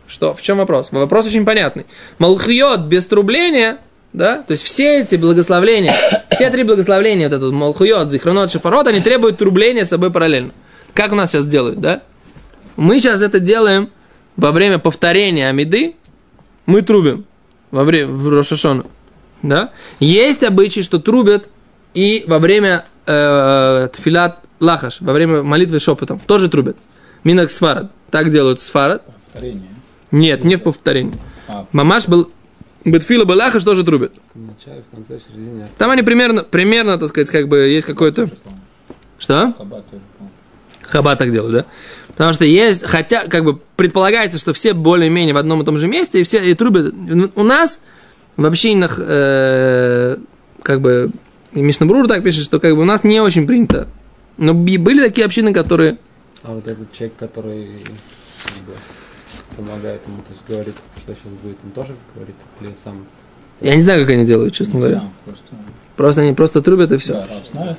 Что? 0.08 0.34
В 0.34 0.42
чем 0.42 0.58
вопрос? 0.58 0.90
Вопрос 0.92 1.28
очень 1.28 1.46
понятный. 1.46 1.86
Малхуйот 2.20 2.82
без 2.82 3.06
трубления, 3.06 3.78
да, 4.12 4.44
то 4.44 4.52
есть 4.52 4.64
все 4.64 5.02
эти 5.02 5.16
благословления, 5.16 5.94
все 6.32 6.50
три 6.50 6.64
благословения, 6.64 7.30
вот 7.30 7.36
этот 7.36 7.54
Малхуйот, 7.54 8.12
Зихронот, 8.12 8.52
Шафарот, 8.52 8.88
они 8.88 9.02
требуют 9.02 9.38
трубления 9.38 9.86
с 9.86 9.90
собой 9.90 10.12
параллельно. 10.12 10.52
Как 10.94 11.12
у 11.12 11.16
нас 11.16 11.32
сейчас 11.32 11.46
делают, 11.46 11.80
да? 11.80 12.02
Мы 12.76 13.00
сейчас 13.00 13.22
это 13.22 13.40
делаем 13.40 13.90
во 14.36 14.52
время 14.52 14.80
повторения 14.80 15.48
Амиды, 15.50 15.96
мы 16.66 16.82
трубим 16.82 17.26
во 17.72 17.84
время 17.84 18.08
в 18.08 18.30
Рошашона. 18.30 18.86
Да? 19.42 19.72
Есть 20.00 20.44
обычай, 20.44 20.84
что 20.84 21.00
трубят 21.00 21.50
и 21.94 22.24
во 22.28 22.40
время 22.40 22.86
э, 23.06 23.90
тфилат 23.94 24.40
лахаш, 24.60 25.02
во 25.02 25.14
время 25.14 25.44
молитвы 25.44 25.80
шепотом, 25.80 26.20
тоже 26.20 26.50
трубят. 26.50 26.78
Минак 27.24 27.52
сфарад. 27.52 27.92
Так 28.12 28.30
делают 28.30 28.62
сфарад. 28.62 29.04
Повторение. 29.32 29.70
Нет, 30.12 30.44
не 30.44 30.56
в 30.56 30.64
повторении. 30.64 31.14
А, 31.48 31.66
Мамаш 31.72 32.08
был 32.08 32.32
Бетфила 32.86 33.24
Балахаш 33.26 33.64
тоже 33.64 33.84
трубят. 33.84 34.14
в 34.34 34.40
начале, 34.40 34.84
в 34.92 34.96
конце, 34.96 35.18
в 35.18 35.22
середине. 35.22 35.68
Там 35.78 35.92
они 35.92 36.02
примерно, 36.02 36.44
примерно, 36.44 36.98
так 36.98 37.10
сказать, 37.10 37.30
как 37.30 37.48
бы 37.48 37.60
есть 37.60 37.86
какой-то... 37.86 38.30
Что? 39.18 39.54
Хаббат 40.82 41.18
так 41.18 41.32
делают, 41.32 41.54
да? 41.54 41.66
Потому 42.10 42.34
что 42.34 42.46
есть, 42.46 42.86
хотя, 42.86 43.26
как 43.28 43.46
бы, 43.46 43.58
предполагается, 43.78 44.38
что 44.38 44.54
все 44.54 44.74
более-менее 44.74 45.34
в 45.34 45.38
одном 45.38 45.62
и 45.62 45.66
том 45.66 45.78
же 45.78 45.88
месте, 45.88 46.20
и 46.20 46.24
все 46.24 46.44
и 46.44 46.54
трубят. 46.54 46.94
У 47.36 47.44
нас 47.44 47.80
в 48.36 48.46
общинах, 48.46 49.00
э, 49.00 50.18
как 50.62 50.82
бы, 50.82 51.10
и 51.54 51.62
Мишнабрур 51.62 52.08
так 52.08 52.24
пишет, 52.24 52.46
что 52.46 52.60
как 52.60 52.76
бы 52.76 52.82
у 52.82 52.86
нас 52.86 53.04
не 53.04 53.20
очень 53.22 53.46
принято. 53.48 53.88
Но 54.38 54.54
были 54.54 55.04
такие 55.06 55.26
общины, 55.26 55.54
которые... 55.54 55.98
А 56.44 56.54
вот 56.54 56.68
этот 56.68 56.92
человек, 56.92 57.16
который 57.18 57.78
как 58.44 58.64
бы, 58.66 58.74
помогает 59.56 60.02
ему, 60.08 60.18
то 60.18 60.32
есть 60.32 60.42
говорит, 60.48 60.76
что 60.98 61.14
сейчас 61.14 61.32
будет, 61.44 61.58
он 61.64 61.72
тоже 61.72 61.96
говорит, 62.16 62.36
или 62.62 62.74
сам? 62.84 63.06
Я 63.62 63.76
не 63.76 63.82
знаю, 63.84 64.02
как 64.02 64.14
они 64.14 64.26
делают, 64.26 64.54
честно 64.54 64.80
говоря. 64.80 64.96
Да, 64.96 65.10
просто, 65.26 65.44
Просто 65.96 66.22
они 66.22 66.34
просто 66.34 66.62
трубят 66.62 66.92
и 66.92 66.98
все. 66.98 67.24
да, 67.54 67.78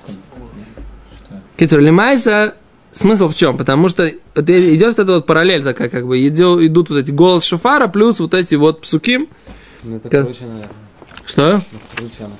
Китер 1.56 1.80
Лимайса, 1.80 2.54
смысл 2.92 3.28
в 3.28 3.34
чем? 3.34 3.56
Потому 3.58 3.88
что 3.88 4.10
вот 4.34 4.48
и- 4.50 4.74
идет 4.74 4.96
вот 4.96 4.98
эта 5.00 5.12
вот 5.14 5.26
параллель 5.26 5.62
такая, 5.62 5.88
как 5.88 6.06
бы 6.06 6.24
идет, 6.26 6.60
идут 6.62 6.90
вот 6.90 6.98
эти 6.98 7.10
голос 7.10 7.44
шофара 7.44 7.88
плюс 7.88 8.18
вот 8.20 8.34
эти 8.34 8.54
вот 8.54 8.80
псуким. 8.82 9.28
Ну, 9.82 9.96
это 9.96 10.08
Как- 10.08 10.24
круче, 10.24 10.44
наверное. 10.44 10.68
Что? 11.26 11.60
Ну, 11.72 11.78
круче 11.96 12.12
как-то. 12.18 12.34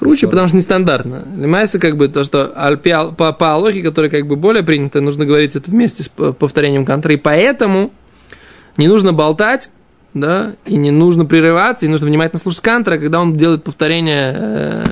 Круче, 0.00 0.28
потому 0.28 0.48
что 0.48 0.56
нестандартно. 0.56 1.24
Лимайса 1.36 1.78
как 1.78 1.98
бы 1.98 2.08
то, 2.08 2.24
что 2.24 2.46
по, 3.18 3.32
по 3.34 3.52
алохе, 3.52 3.82
которая 3.82 4.10
как 4.10 4.26
бы 4.26 4.36
более 4.36 4.62
принято, 4.62 5.02
нужно 5.02 5.26
говорить 5.26 5.54
это 5.56 5.70
вместе 5.70 6.04
с 6.04 6.08
повторением 6.08 6.86
контра. 6.86 7.12
И 7.12 7.18
поэтому 7.18 7.90
не 8.78 8.88
нужно 8.88 9.12
болтать, 9.12 9.68
да, 10.14 10.54
и 10.64 10.78
не 10.78 10.90
нужно 10.90 11.26
прерываться, 11.26 11.84
и 11.84 11.90
нужно 11.90 12.06
внимательно 12.06 12.40
слушать 12.40 12.62
кантра, 12.62 12.96
когда 12.96 13.20
он 13.20 13.36
делает 13.36 13.62
повторение 13.62 14.34
э, 14.34 14.84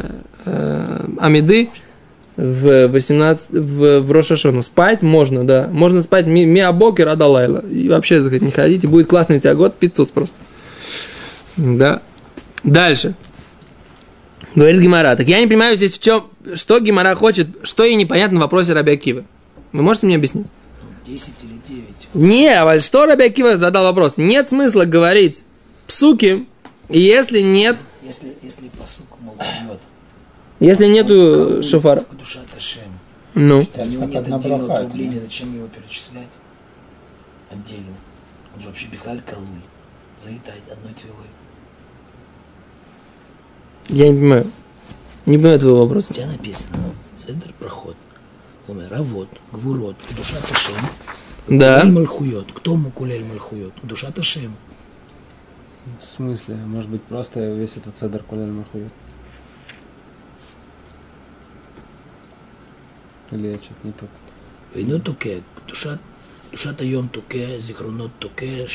э, 0.44 1.06
Амиды 1.20 1.70
в 2.36 2.88
18, 2.88 3.48
в, 3.48 4.00
в 4.00 4.12
Рошашону. 4.12 4.62
Спать 4.62 5.00
можно, 5.00 5.42
да. 5.46 5.70
Можно 5.72 6.02
спать 6.02 6.26
ми, 6.26 6.44
миабок 6.44 7.00
и 7.00 7.04
радалайла. 7.04 7.60
И 7.60 7.88
вообще, 7.88 8.18
так 8.18 8.26
сказать, 8.26 8.42
не 8.42 8.50
ходите. 8.50 8.86
Будет 8.86 9.06
классный 9.06 9.38
у 9.38 9.40
тебя 9.40 9.54
год, 9.54 9.74
500 9.76 10.12
просто. 10.12 10.36
Да. 11.56 12.02
Дальше. 12.62 13.14
Говорит 14.58 14.80
Гимара. 14.80 15.14
Так 15.14 15.28
я 15.28 15.38
не 15.38 15.46
понимаю 15.46 15.76
здесь 15.76 15.92
в 15.92 16.00
чем, 16.00 16.26
что 16.56 16.80
Гимара 16.80 17.14
хочет, 17.14 17.46
что 17.62 17.84
ей 17.84 17.94
непонятно 17.94 18.38
в 18.38 18.42
вопросе 18.42 18.72
Раби 18.72 18.90
Акивы. 18.90 19.24
Вы 19.70 19.82
можете 19.82 20.06
мне 20.06 20.16
объяснить? 20.16 20.48
10 21.06 21.44
или 21.44 21.60
9. 21.76 21.84
Не, 22.14 22.48
а 22.48 22.80
что 22.80 23.06
Раби 23.06 23.24
Акива 23.24 23.56
задал 23.56 23.84
вопрос? 23.84 24.16
Нет 24.16 24.48
смысла 24.48 24.84
говорить 24.84 25.44
псуки, 25.86 26.48
если 26.88 27.40
нет, 27.40 27.76
Если, 28.02 28.36
если 28.42 28.68
посук, 28.70 29.06
мол, 29.20 29.36
дает, 29.36 29.78
если 30.58 30.86
нету 30.86 31.62
шофара. 31.62 32.04
душа 32.18 32.40
Ташем, 32.52 32.98
Ну, 33.34 33.64
у 33.76 33.84
него 33.84 34.06
нет 34.06 34.26
отдельного 34.26 34.66
браха, 34.66 34.80
трубления, 34.86 35.20
зачем 35.20 35.54
его 35.54 35.68
перечислять? 35.68 36.32
Отдельно. 37.52 37.94
Он 38.56 38.62
же 38.62 38.68
вообще 38.68 38.86
бихаль 38.86 39.20
калуль. 39.24 39.46
Заитает 40.20 40.62
одной 40.68 40.94
твилой. 40.94 41.28
Я 43.88 44.09
не 44.09 44.18
понимаю. 44.18 44.50
Не 45.26 45.37
понимаю 45.38 45.61
твоего 45.61 45.83
вопроса. 45.85 46.12
У 46.16 46.26
написано. 46.26 46.78
Седр 47.16 47.52
проход. 47.59 47.97
Равот, 48.66 49.28
гвурот, 49.50 49.97
душа 50.14 50.37
Ташем. 50.47 50.75
Да. 51.49 51.80
Кулель 51.80 51.95
Мальхует. 51.95 52.52
Кто 52.52 52.76
Мукулель 52.76 53.25
Мальхует? 53.25 53.73
Душа 53.83 54.11
Ташем. 54.11 54.54
В 56.02 56.04
смысле? 56.04 56.57
Может 56.57 56.90
быть, 56.90 57.02
просто 57.02 57.40
весь 57.54 57.78
этот 57.78 57.97
цедр 57.97 58.23
Кулель 58.23 58.50
Мальхует? 58.50 58.92
Или 63.30 63.49
я 63.49 63.54
что-то 63.57 63.87
не 63.87 63.92
то? 63.92 64.07
Вино 64.75 64.99
туке, 64.99 65.42
душа, 65.66 65.99
душа 66.50 66.75
таем 66.75 67.09
туке, 67.09 67.59
зихронот 67.59 68.11
туке, 68.18 68.68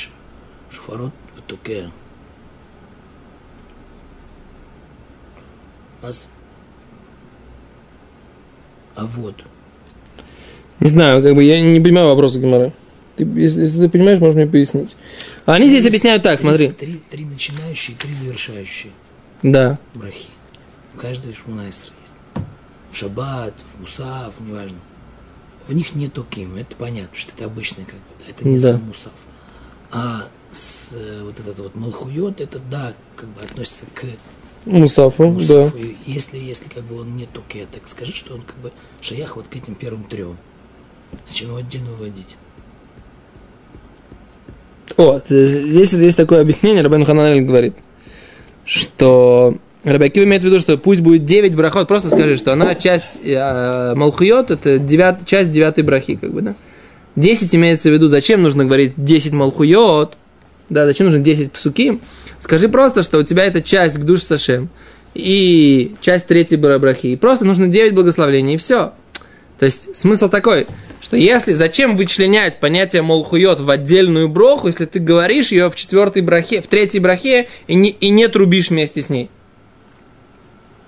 шфарот 0.72 1.13
туке. 1.48 1.91
аз. 6.03 6.27
А 8.95 9.05
вот. 9.05 9.36
Не 10.79 10.89
знаю, 10.89 11.24
как 11.24 11.36
бы 11.36 11.43
я 11.43 11.62
не 11.62 11.79
понимаю 11.79 12.07
вопроса 12.07 12.39
Гимара. 12.39 12.74
Ты, 13.15 13.24
если, 13.24 13.62
если 13.62 13.79
ты 13.79 13.89
понимаешь, 13.89 14.19
можешь 14.19 14.36
мне 14.36 14.48
пояснить. 14.48 14.95
А 15.45 15.53
они 15.53 15.69
здесь 15.69 15.86
объясняют 15.86 16.24
так, 16.24 16.39
смотри. 16.39 16.69
Три, 16.69 17.00
три 17.10 17.25
начинающие, 17.25 17.95
три 17.98 18.13
завершающие. 18.13 18.91
Да. 19.43 19.77
Брахи. 19.93 20.29
У 20.95 20.98
каждого 20.98 21.33
шмунайсра 21.33 21.91
есть. 22.01 22.45
В 22.91 22.98
шаббат, 22.98 23.53
в 23.75 23.81
Мусав, 23.81 24.33
неважно. 24.39 24.77
В 25.67 25.74
них 25.74 25.95
нет 25.95 26.17
ким, 26.29 26.55
это 26.55 26.75
понятно, 26.75 27.15
что 27.15 27.31
это 27.36 27.45
обычный 27.45 27.86
как 27.86 27.95
бы, 27.95 28.01
да, 28.19 28.25
это 28.29 28.48
не 28.48 28.60
да. 28.60 28.74
сам 28.74 28.89
усав. 28.89 29.13
А 29.91 30.27
с, 30.51 30.89
э, 30.91 31.22
вот 31.24 31.39
этот 31.39 31.57
вот 31.60 31.75
малхует, 31.75 32.41
это 32.41 32.60
да, 32.60 32.93
как 33.15 33.29
бы 33.29 33.41
относится 33.41 33.86
к 33.93 34.03
Мусафу, 34.65 35.24
да. 35.24 35.29
мусафу. 35.29 35.77
И 35.77 35.96
Если, 36.05 36.38
если 36.38 36.70
как 36.70 36.84
бы 36.84 37.01
он 37.01 37.15
не 37.15 37.25
токе, 37.25 37.67
так 37.72 37.88
скажи, 37.88 38.13
что 38.13 38.36
он 38.36 38.41
как 38.41 38.58
бы 38.58 38.72
шаях 39.01 39.36
вот 39.36 39.48
к 39.48 39.55
этим 39.55 39.75
первым 39.75 40.03
трем. 40.03 40.38
Зачем 41.27 41.50
его 41.50 41.58
отдельно 41.58 41.91
выводить? 41.91 42.36
О, 44.98 45.20
т- 45.20 45.48
здесь 45.48 45.93
есть 45.93 46.17
такое 46.17 46.41
объяснение, 46.41 46.84
Рабен 46.84 47.05
Хананель 47.05 47.41
говорит, 47.41 47.74
что 48.65 49.55
Рабиакив 49.84 50.24
имеет 50.24 50.43
в 50.43 50.46
виду, 50.46 50.60
что 50.60 50.77
пусть 50.77 51.01
будет 51.01 51.25
9 51.25 51.55
брахот, 51.55 51.88
просто 51.88 52.10
скажи, 52.10 52.36
что 52.36 52.53
она 52.53 52.75
часть 52.75 53.20
э, 53.24 53.93
Малхуйот, 53.96 54.51
это 54.51 54.77
девят, 54.79 55.25
часть 55.25 55.51
девятой 55.51 55.84
брахи, 55.84 56.15
как 56.15 56.32
бы, 56.32 56.41
да. 56.41 56.55
10 57.15 57.53
имеется 57.55 57.89
в 57.89 57.93
виду, 57.93 58.08
зачем 58.08 58.41
нужно 58.41 58.65
говорить 58.65 58.93
10 58.98 59.34
Малхуйот, 59.34 60.15
да, 60.70 60.86
зачем 60.86 61.08
нужно 61.08 61.20
10 61.22 61.51
псуки. 61.51 62.00
Скажи 62.43 62.67
просто, 62.67 63.03
что 63.03 63.19
у 63.19 63.23
тебя 63.23 63.45
это 63.45 63.62
часть 63.62 63.97
к 63.97 64.01
душ 64.01 64.23
Сашем 64.23 64.67
и 65.13 65.95
часть 66.01 66.27
третьей 66.27 66.57
бра- 66.57 66.77
брахи. 66.77 67.07
И 67.07 67.15
просто 67.15 67.45
нужно 67.45 67.69
9 67.69 67.93
благословений, 67.93 68.55
и 68.55 68.57
все. 68.57 68.91
То 69.59 69.65
есть 69.65 69.95
смысл 69.95 70.27
такой, 70.27 70.67
что 71.00 71.15
если 71.15 71.53
зачем 71.53 71.95
вычленять 71.95 72.59
понятие 72.59 73.01
молхует 73.01 73.62
в 73.62 73.69
отдельную 73.69 74.27
броху, 74.27 74.67
если 74.67 74.83
ты 74.83 75.00
говоришь 75.00 75.53
ее 75.53 75.71
в 75.71 75.77
четвертой 75.77 76.21
брахе, 76.21 76.62
в 76.62 76.67
третьей 76.67 77.00
брахе 77.00 77.47
и 77.67 77.75
не, 77.75 77.91
и 77.91 78.09
не 78.09 78.27
трубишь 78.27 78.71
вместе 78.71 79.01
с 79.01 79.07
ней. 79.07 79.29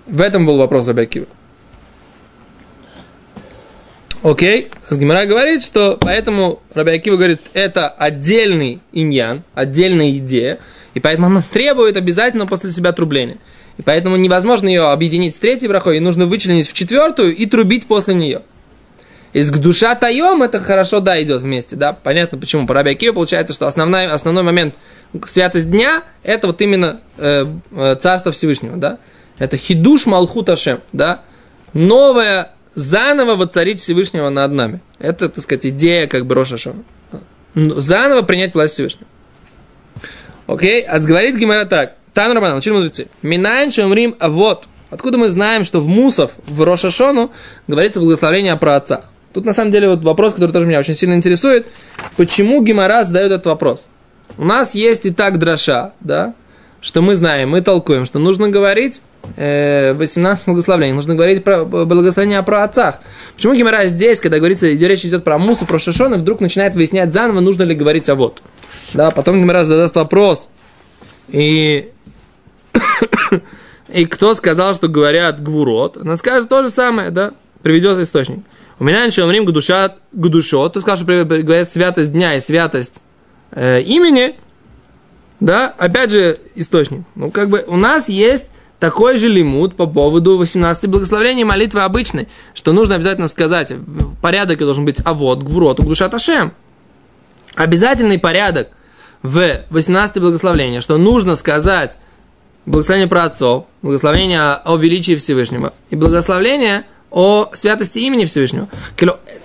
В 0.07 0.19
этом 0.19 0.45
был 0.45 0.57
вопрос 0.57 0.89
Рабиакива. 0.89 1.27
Окей, 4.23 4.71
Гимара 4.91 5.25
говорит, 5.25 5.63
что 5.63 5.97
поэтому 6.01 6.59
Раби 6.73 6.91
Акива 6.91 7.15
говорит, 7.15 7.39
это 7.53 7.87
отдельный 7.87 8.81
иньян, 8.91 9.43
отдельная 9.53 10.17
идея, 10.17 10.59
и 10.95 10.99
поэтому 10.99 11.27
она 11.27 11.43
требует 11.43 11.97
обязательно 11.97 12.47
после 12.47 12.71
себя 12.71 12.91
трубления. 12.91 13.37
И 13.77 13.81
поэтому 13.83 14.15
невозможно 14.15 14.67
ее 14.67 14.89
объединить 14.89 15.35
с 15.35 15.39
третьей 15.39 15.67
брахой, 15.67 15.97
и 15.97 15.99
нужно 15.99 16.25
вычленить 16.25 16.67
в 16.67 16.73
четвертую 16.73 17.35
и 17.35 17.45
трубить 17.45 17.85
после 17.85 18.15
нее. 18.15 18.41
Из 19.33 19.51
душа 19.51 19.93
таем 19.95 20.41
это 20.41 20.61
хорошо, 20.61 21.01
да, 21.01 21.21
идет 21.21 21.41
вместе, 21.41 21.75
да, 21.75 21.91
понятно 21.91 22.37
почему. 22.39 22.65
По 22.65 22.73
Раби 22.73 22.91
Акиве 22.91 23.11
получается, 23.11 23.53
что 23.53 23.67
основной, 23.67 24.07
основной 24.07 24.43
момент 24.43 24.75
святость 25.25 25.69
дня, 25.69 26.03
это 26.23 26.47
вот 26.47 26.61
именно 26.61 27.01
э, 27.17 27.45
э, 27.71 27.95
Царство 27.99 28.31
Всевышнего, 28.31 28.77
да. 28.77 28.99
Это 29.37 29.57
хидуш 29.57 30.05
малхут 30.05 30.49
ашем, 30.49 30.79
да. 30.93 31.21
Новое, 31.73 32.51
заново 32.75 33.35
воцарить 33.35 33.81
Всевышнего 33.81 34.29
над 34.29 34.53
нами. 34.53 34.79
Это, 34.99 35.27
так 35.27 35.43
сказать, 35.43 35.65
идея 35.65 36.07
как 36.07 36.25
бы 36.25 36.35
Роша 36.35 36.57
Заново 37.55 38.21
принять 38.21 38.53
власть 38.53 38.75
Всевышнего. 38.75 39.07
Окей, 40.47 40.83
а 40.83 40.99
говорит 40.99 41.37
Гимара 41.37 41.65
так. 41.65 41.95
Тан 42.13 42.31
Рабан, 42.31 42.55
учили 42.55 42.73
мудрецы. 42.73 43.07
Минайн 43.21 43.71
шамрим 43.71 44.15
а 44.19 44.29
вот. 44.29 44.67
Откуда 44.89 45.17
мы 45.17 45.29
знаем, 45.29 45.65
что 45.65 45.81
в 45.81 45.87
Мусов, 45.87 46.31
в 46.45 46.63
Рошашону, 46.63 47.31
говорится 47.67 47.99
благословение 47.99 48.55
про 48.55 48.77
отцах? 48.77 49.11
Тут 49.33 49.43
на 49.43 49.51
самом 49.51 49.71
деле 49.71 49.89
вот 49.89 50.03
вопрос, 50.03 50.33
который 50.33 50.51
тоже 50.51 50.67
меня 50.67 50.79
очень 50.79 50.93
сильно 50.93 51.13
интересует. 51.13 51.67
Почему 52.15 52.63
Гимара 52.63 53.03
задает 53.03 53.31
этот 53.33 53.47
вопрос? 53.47 53.87
У 54.37 54.45
нас 54.45 54.73
есть 54.75 55.05
и 55.05 55.11
так 55.11 55.39
дроша, 55.39 55.91
да, 55.99 56.33
что 56.79 57.01
мы 57.01 57.15
знаем, 57.15 57.49
мы 57.49 57.61
толкуем, 57.61 58.05
что 58.05 58.19
нужно 58.19 58.47
говорить 58.47 59.01
э, 59.37 59.93
18 59.93 60.45
благословений, 60.45 60.93
нужно 60.93 61.15
говорить 61.15 61.43
про 61.43 61.65
благословение 61.65 62.41
про 62.43 62.63
отцах. 62.63 62.99
Почему 63.35 63.55
Гимара 63.55 63.85
здесь, 63.87 64.19
когда 64.19 64.37
говорится, 64.37 64.67
речь 64.67 65.03
идет 65.03 65.23
про 65.23 65.37
Муса, 65.37 65.65
про 65.65 65.79
Шашон, 65.79 66.13
и 66.13 66.17
вдруг 66.17 66.39
начинает 66.39 66.75
выяснять 66.75 67.11
заново, 67.11 67.39
нужно 67.39 67.63
ли 67.63 67.75
говорить 67.75 68.07
о 68.07 68.15
вот. 68.15 68.41
Да, 68.95 69.11
потом 69.11 69.41
Гимара 69.41 69.65
задаст 69.65 69.93
вопрос, 69.95 70.47
и 71.27 71.91
и 73.89 74.05
кто 74.05 74.33
сказал, 74.35 74.73
что 74.73 74.87
говорят 74.87 75.43
гвурот, 75.43 75.97
она 75.97 76.15
скажет 76.15 76.47
то 76.47 76.63
же 76.63 76.69
самое, 76.69 77.11
да, 77.11 77.33
приведет 77.61 77.99
источник. 77.99 78.39
У 78.79 78.85
меня 78.85 79.03
еще 79.03 79.25
время 79.25 79.47
душа 79.51 79.95
гдушо, 80.13 80.69
ты 80.69 80.79
скажешь, 80.79 81.03
что 81.03 81.25
говорят 81.25 81.69
святость 81.69 82.13
дня 82.13 82.35
и 82.35 82.39
святость 82.39 83.01
э, 83.51 83.81
имени, 83.81 84.35
да, 85.41 85.75
опять 85.77 86.11
же, 86.11 86.37
источник. 86.55 87.01
Ну, 87.15 87.31
как 87.31 87.49
бы 87.49 87.65
у 87.67 87.75
нас 87.75 88.07
есть 88.07 88.49
такой 88.79 89.17
же 89.17 89.27
лимут 89.27 89.75
по 89.75 89.87
поводу 89.87 90.37
18 90.37 90.87
благословений 90.87 91.43
молитвы 91.43 91.81
обычной, 91.81 92.29
что 92.53 92.71
нужно 92.71 92.95
обязательно 92.95 93.27
сказать, 93.27 93.73
порядок 94.21 94.59
должен 94.59 94.85
быть 94.85 95.01
а 95.03 95.13
вот, 95.13 95.43
гвурот, 95.43 95.81
гдуша 95.81 96.07
ташем. 96.07 96.53
Обязательный 97.55 98.19
порядок 98.19 98.69
в 99.25 99.61
18 99.69 100.19
благословениях, 100.19 100.83
что 100.83 100.97
нужно 100.97 101.35
сказать 101.35 101.97
благословение 102.65 103.07
про 103.07 103.25
отцов, 103.25 103.65
благословение 103.81 104.53
о 104.53 104.75
величии 104.77 105.15
Всевышнего 105.15 105.73
и 105.89 105.95
благословение– 105.95 106.85
о 107.15 107.49
святости 107.53 107.99
имени 107.99 108.25
Всевышнего. 108.25 108.67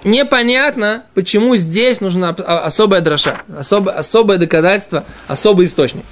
Непонятно, 0.03 1.05
почему 1.15 1.55
здесь 1.55 2.01
нужна 2.01 2.31
особая 2.31 3.01
дроша, 3.01 3.43
особое, 3.57 3.95
особое 3.95 4.39
доказательство, 4.39 5.05
особый 5.29 5.67
источник. 5.67 6.05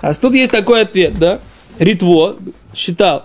А 0.00 0.14
тут 0.14 0.32
есть 0.32 0.50
такой 0.50 0.80
ответ, 0.80 1.18
да? 1.18 1.40
Ритво 1.78 2.36
считал. 2.74 3.24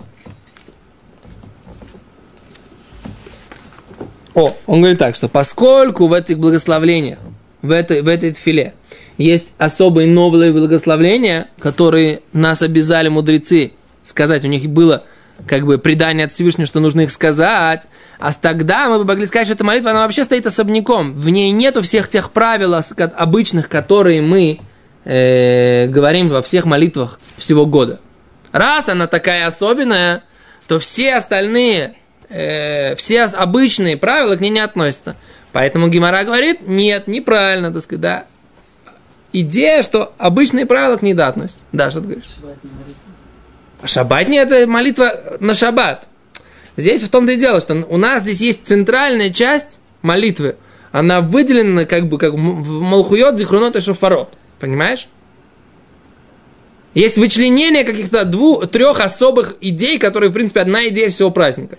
О, 4.34 4.53
он 4.65 4.81
говорит 4.81 5.00
так, 5.00 5.15
что 5.15 5.29
поскольку 5.29 6.08
в 6.08 6.13
этих 6.13 6.38
благословлениях, 6.38 7.19
в 7.62 7.72
этой, 7.72 8.01
в 8.01 8.10
этой 8.10 8.34
филе, 8.34 8.74
есть 9.19 9.53
особые 9.57 10.07
новые 10.07 10.51
благословления, 10.51 11.49
которые 11.59 12.21
нас 12.33 12.61
обязали 12.61 13.09
мудрецы 13.09 13.73
сказать, 14.03 14.43
у 14.45 14.47
них 14.47 14.67
было 14.69 15.03
как 15.45 15.65
бы 15.65 15.77
предание 15.77 16.25
от 16.25 16.31
Всевышнего, 16.31 16.65
что 16.65 16.79
нужно 16.79 17.01
их 17.01 17.11
сказать, 17.11 17.84
а 18.19 18.34
тогда 18.34 18.89
мы 18.89 18.97
бы 18.99 19.05
могли 19.05 19.25
сказать, 19.25 19.47
что 19.47 19.53
эта 19.53 19.63
молитва, 19.63 19.91
она 19.91 20.01
вообще 20.01 20.23
стоит 20.23 20.45
особняком. 20.45 21.13
В 21.13 21.29
ней 21.29 21.51
нету 21.51 21.82
всех 21.82 22.10
тех 22.10 22.32
правил 22.32 22.73
обычных, 22.73 23.69
которые 23.69 24.21
мы 24.21 24.60
э, 25.05 25.88
говорим 25.88 26.29
во 26.29 26.41
всех 26.41 26.65
молитвах 26.65 27.19
всего 27.38 27.65
года. 27.65 27.99
Раз 28.51 28.89
она 28.89 29.08
такая 29.08 29.47
особенная, 29.47 30.23
то 30.67 30.79
все 30.79 31.15
остальные, 31.15 31.93
э, 32.29 32.95
все 32.95 33.23
обычные 33.23 33.97
правила 33.97 34.36
к 34.36 34.41
ней 34.41 34.49
не 34.49 34.60
относятся. 34.60 35.15
Поэтому 35.51 35.88
Гимара 35.88 36.23
говорит, 36.23 36.67
нет, 36.67 37.08
неправильно, 37.08 37.71
так 37.71 37.84
сказать, 37.84 38.01
да. 38.01 38.25
Идея, 39.31 39.83
что 39.83 40.13
обычные 40.17 40.65
правила 40.65 40.97
к 40.97 41.01
ней 41.01 41.13
да 41.13 41.27
относятся. 41.27 41.63
Да, 41.71 41.91
что 41.91 42.01
ты 42.01 42.07
говоришь? 42.07 42.25
А 43.81 43.87
шаббатня 43.87 44.41
это 44.41 44.67
молитва 44.67 45.37
на 45.39 45.53
шаббат. 45.53 46.07
Здесь 46.75 47.01
в 47.01 47.09
том-то 47.09 47.33
и 47.33 47.37
дело, 47.37 47.61
что 47.61 47.75
у 47.89 47.97
нас 47.97 48.23
здесь 48.23 48.41
есть 48.41 48.65
центральная 48.65 49.29
часть 49.29 49.79
молитвы. 50.01 50.55
Она 50.91 51.21
выделена 51.21 51.85
как 51.85 52.07
бы 52.07 52.17
как 52.17 52.33
в 52.33 52.37
Малхуйот, 52.37 53.37
Зихрунот 53.37 53.75
и 53.75 53.81
Шофарот. 53.81 54.33
Понимаешь? 54.59 55.07
Есть 56.93 57.17
вычленение 57.17 57.83
каких-то 57.83 58.25
двух, 58.25 58.67
трех 58.69 58.99
особых 58.99 59.55
идей, 59.61 59.99
которые, 59.99 60.31
в 60.31 60.33
принципе, 60.33 60.61
одна 60.61 60.87
идея 60.87 61.09
всего 61.09 61.29
праздника. 61.29 61.77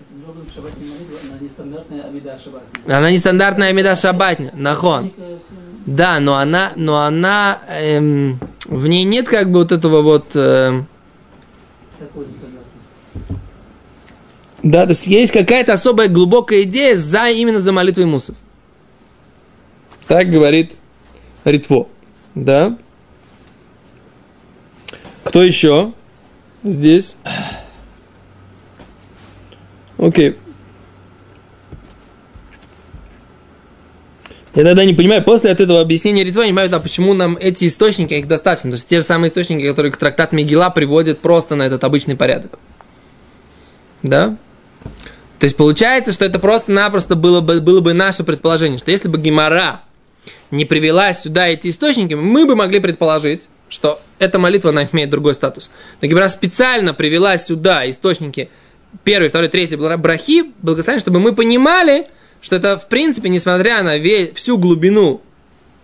Она 2.87 3.11
нестандартная 3.11 3.69
Амида 3.69 3.97
Шабатня, 3.97 4.53
нахон. 4.55 5.13
Да, 5.87 6.21
но 6.21 6.37
она, 6.37 6.73
но 6.77 7.03
она, 7.03 7.61
эм, 7.69 8.39
в 8.67 8.87
ней 8.87 9.05
нет 9.05 9.29
как 9.29 9.51
бы 9.51 9.61
вот 9.61 9.73
этого 9.73 10.03
вот, 10.03 10.33
эм, 10.35 10.87
да, 14.63 14.85
то 14.85 14.91
есть 14.91 15.07
есть 15.07 15.33
какая-то 15.33 15.73
особая 15.73 16.09
глубокая 16.09 16.63
идея 16.63 16.97
за 16.97 17.31
именно 17.31 17.61
за 17.61 17.73
молитвой 17.73 18.05
мусов. 18.05 18.37
Так 20.07 20.29
говорит 20.29 20.75
Ритво. 21.45 21.89
Да? 22.35 22.77
Кто 25.25 25.43
еще 25.43 25.93
здесь? 26.63 27.15
Окей. 29.97 30.37
Я 34.55 34.65
тогда 34.65 34.85
не 34.85 34.95
понимаю, 34.95 35.23
после 35.23 35.51
от 35.51 35.61
этого 35.61 35.81
объяснения 35.81 36.25
Ритва, 36.25 36.43
не 36.43 36.49
понимаю, 36.49 36.71
да, 36.71 36.81
почему 36.81 37.15
нам 37.15 37.37
эти 37.37 37.67
источники, 37.67 38.15
их 38.15 38.27
достаточно. 38.27 38.71
То 38.71 38.77
есть 38.77 38.89
те 38.89 38.97
же 38.97 39.05
самые 39.05 39.31
источники, 39.31 39.67
которые 39.67 39.93
к 39.93 39.97
трактат 39.97 40.33
Мегила 40.33 40.71
приводят 40.71 41.21
просто 41.21 41.55
на 41.55 41.63
этот 41.63 41.85
обычный 41.85 42.17
порядок. 42.17 42.59
Да? 44.03 44.37
То 45.39 45.45
есть 45.45 45.57
получается, 45.57 46.13
что 46.13 46.25
это 46.25 46.39
просто-напросто 46.39 47.15
было 47.15 47.41
бы, 47.41 47.61
было 47.61 47.81
бы 47.81 47.95
наше 47.95 48.25
предположение, 48.25 48.79
что 48.79 48.91
если 48.91 49.09
бы 49.09 49.19
Гимара 49.19 49.83
не 50.51 50.65
привела 50.65 51.15
сюда 51.15 51.49
эти 51.49 51.69
источники, 51.69 52.15
мы 52.15 52.45
бы 52.45 52.57
могли 52.57 52.81
предположить, 52.81 53.49
что 53.69 54.01
эта 54.19 54.41
молитва, 54.41 54.71
она 54.71 54.85
имеет 54.93 55.11
другой 55.11 55.35
статус. 55.35 55.71
Но 56.03 56.09
Гимара 56.09 56.29
специально 56.29 56.93
привела 56.93 57.39
сюда 57.39 57.89
источники 57.89 58.51
первый, 59.05 59.29
второй, 59.29 59.49
третий 59.49 59.77
брахи, 59.77 60.53
благословение, 60.61 61.01
чтобы 61.01 61.21
мы 61.21 61.35
понимали, 61.35 62.07
что 62.41 62.57
это, 62.57 62.79
в 62.79 62.89
принципе, 62.89 63.29
несмотря 63.29 63.83
на 63.83 63.99
весь, 63.99 64.33
всю 64.35 64.59
глубину 64.59 65.21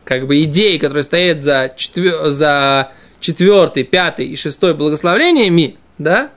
как 0.04 0.26
бы 0.26 0.42
идеи, 0.44 0.78
которые 0.78 1.02
стоят 1.02 1.42
за, 1.42 1.72
четвер, 1.76 2.30
за 2.30 2.92
четвертый, 3.20 3.82
пятый 3.82 4.26
и 4.26 4.36
шестой 4.36 4.74
благословениями, 4.74 5.76
да, 5.98 6.30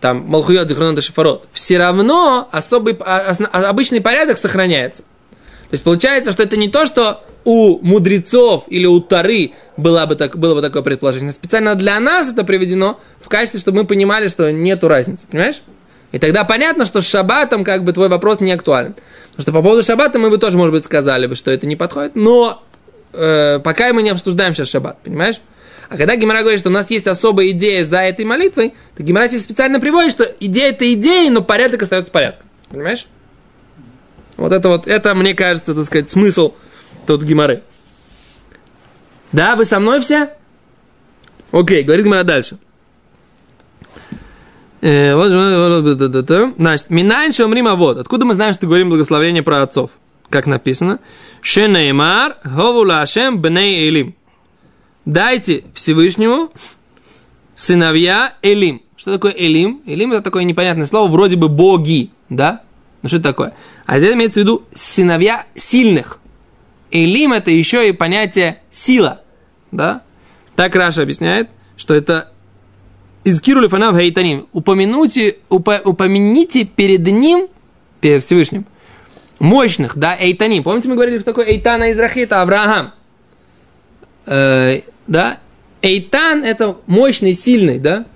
там, 0.00 0.24
Малхуйот, 0.26 0.68
Зихронот 0.68 0.98
и 0.98 1.02
Шифарот, 1.02 1.48
все 1.52 1.78
равно 1.78 2.48
особый, 2.50 2.96
а, 3.00 3.34
обычный 3.52 4.00
порядок 4.00 4.38
сохраняется. 4.38 5.02
То 5.02 5.74
есть 5.74 5.84
получается, 5.84 6.32
что 6.32 6.42
это 6.42 6.56
не 6.56 6.68
то, 6.68 6.86
что 6.86 7.22
у 7.44 7.78
мудрецов 7.82 8.64
или 8.68 8.86
у 8.86 9.00
Тары 9.00 9.52
было 9.76 10.04
бы, 10.06 10.16
так, 10.16 10.38
было 10.38 10.54
бы 10.54 10.62
такое 10.62 10.82
предположение. 10.82 11.32
Специально 11.32 11.74
для 11.74 11.98
нас 12.00 12.32
это 12.32 12.44
приведено 12.44 12.98
в 13.20 13.28
качестве, 13.28 13.60
чтобы 13.60 13.78
мы 13.78 13.86
понимали, 13.86 14.28
что 14.28 14.50
нету 14.50 14.88
разницы. 14.88 15.26
Понимаешь? 15.30 15.62
И 16.12 16.18
тогда 16.18 16.44
понятно, 16.44 16.86
что 16.86 17.00
с 17.02 17.08
шаббатом 17.08 17.64
как 17.64 17.84
бы 17.84 17.92
твой 17.92 18.08
вопрос 18.08 18.40
не 18.40 18.52
актуален. 18.52 18.94
Потому 19.30 19.42
что 19.42 19.52
по 19.52 19.62
поводу 19.62 19.82
шаббата 19.82 20.18
мы 20.18 20.30
бы 20.30 20.38
тоже, 20.38 20.56
может 20.56 20.72
быть, 20.72 20.84
сказали 20.84 21.26
бы, 21.26 21.34
что 21.34 21.50
это 21.50 21.66
не 21.66 21.76
подходит, 21.76 22.16
но 22.16 22.62
э, 23.12 23.60
пока 23.62 23.92
мы 23.92 24.02
не 24.02 24.10
обсуждаем 24.10 24.54
сейчас 24.54 24.70
шаббат, 24.70 24.98
понимаешь? 25.04 25.40
А 25.88 25.96
когда 25.96 26.16
Гимара 26.16 26.40
говорит, 26.40 26.60
что 26.60 26.68
у 26.68 26.72
нас 26.72 26.90
есть 26.90 27.06
особая 27.06 27.50
идея 27.50 27.84
за 27.84 28.00
этой 28.00 28.24
молитвой, 28.24 28.74
то 28.96 29.02
Гимара 29.02 29.28
тебе 29.28 29.40
специально 29.40 29.80
приводит, 29.80 30.12
что 30.12 30.24
идея 30.40 30.70
это 30.70 30.90
идея, 30.92 31.30
но 31.30 31.42
порядок 31.42 31.82
остается 31.82 32.12
порядком. 32.12 32.46
Понимаешь? 32.68 33.06
Вот 34.36 34.52
это 34.52 34.68
вот, 34.68 34.86
это, 34.86 35.14
мне 35.14 35.34
кажется, 35.34 35.74
так 35.74 35.84
сказать, 35.84 36.10
смысл 36.10 36.54
тут 37.06 37.22
Гимары. 37.22 37.62
Да, 39.32 39.56
вы 39.56 39.64
со 39.64 39.78
мной 39.80 40.00
все? 40.00 40.30
Окей, 41.52 41.82
говорит 41.82 42.04
Гимара 42.04 42.24
дальше. 42.24 42.58
Значит, 46.56 46.90
Минайн 46.90 47.32
Шамрима 47.32 47.74
вот. 47.74 47.98
Откуда 47.98 48.24
мы 48.24 48.34
знаем, 48.34 48.54
что 48.54 48.66
говорим 48.66 48.90
благословение 48.90 49.42
про 49.42 49.62
отцов? 49.62 49.90
как 50.30 50.46
написано, 50.46 51.00
Шенеймар 51.40 52.36
Ховула 52.42 53.00
Ашем 53.02 53.40
Бней 53.40 53.88
Элим. 53.88 54.14
Дайте 55.04 55.64
Всевышнему 55.74 56.52
сыновья 57.54 58.34
Элим. 58.42 58.82
Что 58.96 59.12
такое 59.12 59.32
Элим? 59.32 59.82
Элим 59.86 60.12
это 60.12 60.22
такое 60.22 60.44
непонятное 60.44 60.86
слово, 60.86 61.10
вроде 61.10 61.36
бы 61.36 61.48
боги, 61.48 62.10
да? 62.28 62.62
Ну 63.02 63.08
что 63.08 63.18
это 63.18 63.28
такое? 63.30 63.54
А 63.86 63.98
здесь 63.98 64.14
имеется 64.14 64.40
в 64.40 64.42
виду 64.42 64.62
сыновья 64.74 65.46
сильных. 65.54 66.18
Элим 66.90 67.32
это 67.32 67.50
еще 67.50 67.88
и 67.88 67.92
понятие 67.92 68.60
сила, 68.70 69.22
да? 69.70 70.02
Так 70.56 70.74
Раша 70.74 71.02
объясняет, 71.02 71.48
что 71.76 71.94
это 71.94 72.32
из 73.28 73.40
Киру 73.40 73.68
Фанав 73.68 73.94
Хейтаним. 73.96 74.46
Упомяните, 74.52 75.36
упо, 75.50 75.80
упомяните 75.84 76.64
перед 76.64 77.06
ним, 77.06 77.48
перед 78.00 78.22
Всевышним, 78.22 78.64
мощных, 79.38 79.98
да, 79.98 80.16
Эйтаним. 80.18 80.62
Помните, 80.62 80.88
мы 80.88 80.94
говорили, 80.94 81.16
что 81.16 81.26
такое 81.26 81.46
Эйтана 81.46 81.90
из 81.90 81.98
Рахита, 81.98 82.40
Авраам. 82.40 82.94
Э, 84.24 84.80
да, 85.06 85.38
Эйтан 85.82 86.42
это 86.42 86.78
мощный, 86.86 87.34
сильный, 87.34 87.78
да. 87.78 88.06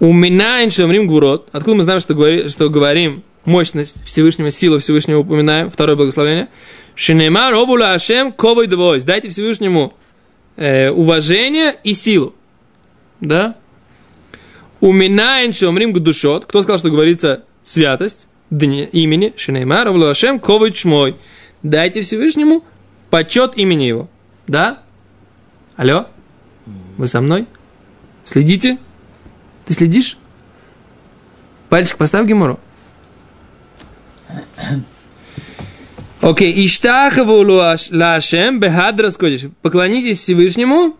У 0.00 0.14
меня 0.14 0.64
иншамрим 0.64 1.06
гурот. 1.06 1.50
Откуда 1.52 1.76
мы 1.76 1.82
знаем, 1.82 2.00
что, 2.00 2.14
говори, 2.14 2.48
что 2.48 2.70
говорим 2.70 3.22
мощность 3.44 4.02
Всевышнего, 4.06 4.50
силу 4.50 4.78
Всевышнего 4.78 5.18
упоминаем. 5.18 5.70
Второе 5.70 5.96
благословение. 5.96 6.48
Шинемар 6.94 7.52
обула 7.52 7.92
Ашем 7.92 8.32
ковой 8.32 8.66
двойс. 8.66 9.04
Дайте 9.04 9.28
Всевышнему 9.28 9.92
э, 10.60 10.90
уважение 10.90 11.74
и 11.82 11.92
силу. 11.94 12.34
Да? 13.20 13.56
Уминаем 14.80 15.52
шомрим 15.52 15.92
душот. 15.92 16.46
Кто 16.46 16.62
сказал, 16.62 16.78
что 16.78 16.90
говорится 16.90 17.44
святость 17.64 18.28
дне, 18.50 18.84
имени 18.86 19.32
Шинеймар 19.36 19.88
обула 19.88 20.10
Ашем 20.10 20.38
ковой 20.38 20.72
чмой. 20.72 21.16
Дайте 21.62 22.02
Всевышнему 22.02 22.64
почет 23.10 23.56
имени 23.56 23.84
его. 23.84 24.08
Да? 24.46 24.82
Алло? 25.76 26.06
Вы 26.96 27.06
со 27.08 27.20
мной? 27.20 27.46
Следите? 28.24 28.78
Ты 29.66 29.74
следишь? 29.74 30.18
Пальчик 31.68 31.96
поставь 31.96 32.26
Гемору. 32.26 32.60
Окей, 36.20 36.66
Иштахаву 36.66 37.42
лашем 37.42 38.60
бехадрас 38.60 39.16
кодиш. 39.16 39.46
Поклонитесь 39.62 40.18
Всевышнему 40.18 40.96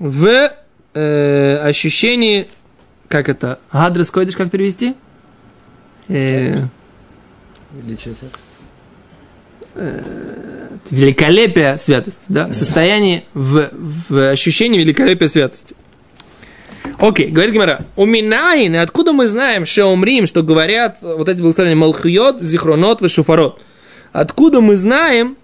в 0.00 0.50
э, 0.94 1.56
ощущении, 1.62 2.48
как 3.06 3.28
это, 3.28 3.60
хадрас 3.68 4.10
кодиш, 4.10 4.34
как 4.34 4.50
перевести? 4.50 4.94
Э, 6.08 6.64
Величие 7.72 8.14
святости. 8.14 8.54
великолепие 10.90 11.78
святости, 11.78 12.24
да, 12.28 12.48
в 12.48 12.54
состоянии, 12.54 13.24
в, 13.32 13.70
в 13.72 14.30
ощущении 14.30 14.78
великолепия 14.78 15.28
святости. 15.28 15.76
Окей, 16.98 17.28
говорит 17.28 17.54
Гимара, 17.54 17.80
у 17.96 18.06
Минаин, 18.06 18.76
откуда 18.76 19.12
мы 19.12 19.28
знаем, 19.28 19.66
что 19.66 19.86
умрим, 19.86 20.26
что 20.26 20.42
говорят 20.42 20.98
вот 21.00 21.28
эти 21.28 21.40
благословения 21.40 21.76
Малхуйот, 21.76 22.40
Зихронот, 22.42 23.00
Вешуфарот? 23.00 23.60
Откуда 24.14 24.60
мы 24.60 24.76
знаем, 24.76 25.36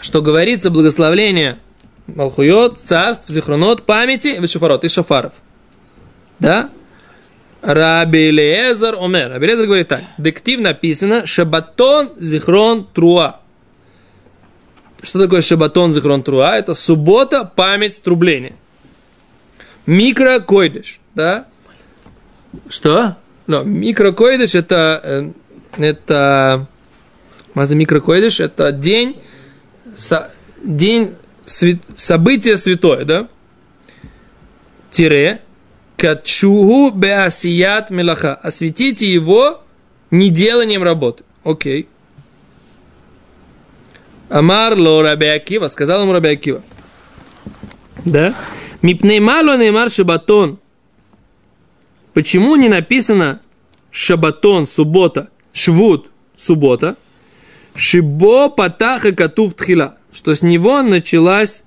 что 0.00 0.22
говорится 0.22 0.70
благословление 0.70 1.58
Малхуйот, 2.06 2.78
царств, 2.78 3.28
Зихронот, 3.28 3.84
памяти, 3.84 4.38
Вешуфарот 4.40 4.82
и 4.84 4.88
Шафаров? 4.88 5.34
Да? 6.38 6.70
Раби 7.60 8.30
Лезар 8.30 8.94
Омер. 8.98 9.28
Раби 9.28 9.46
Лезар 9.46 9.66
говорит 9.66 9.88
так. 9.88 10.00
Дектив 10.16 10.58
написано 10.60 11.26
Шабатон 11.26 12.12
Зихрон 12.18 12.86
Труа. 12.94 13.40
Что 15.02 15.20
такое 15.20 15.42
Шабатон 15.42 15.92
Зихрон 15.92 16.22
Труа? 16.22 16.56
Это 16.56 16.72
суббота, 16.72 17.44
память, 17.44 18.00
трубление. 18.00 18.54
Микрокойдыш, 19.84 20.98
да? 21.14 21.44
Что? 22.70 23.18
No, 23.46 23.64
микрокойдыш 23.64 24.54
это, 24.54 25.00
э, 25.04 25.30
это, 25.76 26.66
маза 27.54 27.74
микрокойдыш, 27.74 28.40
это 28.40 28.72
день, 28.72 29.16
со, 29.96 30.30
день 30.62 31.14
свят, 31.46 31.78
события 31.96 32.56
святое, 32.56 33.04
да? 33.04 33.28
Тире, 34.90 35.40
качугу 35.96 36.90
беасият 36.90 37.90
мелаха. 37.90 38.34
Осветите 38.34 39.10
его 39.10 39.62
неделанием 40.10 40.82
работы. 40.82 41.24
Окей. 41.44 41.88
Амар 44.28 44.76
ло 44.76 45.02
Раби 45.02 45.60
сказал 45.68 46.02
ему 46.02 46.12
Раби. 46.12 46.40
Да? 48.04 48.34
Мипнеймало 48.82 49.58
неймар 49.58 49.90
шабатон. 49.90 50.58
Почему 52.14 52.56
не 52.56 52.68
написано 52.68 53.40
шабатон, 53.90 54.66
суббота, 54.66 55.28
швуд, 55.52 56.10
суббота, 56.36 56.96
шибо 57.74 58.48
патаха 58.48 59.12
катув 59.12 59.54
тхила, 59.54 59.96
что 60.12 60.34
с 60.34 60.42
него 60.42 60.82
началась, 60.82 61.62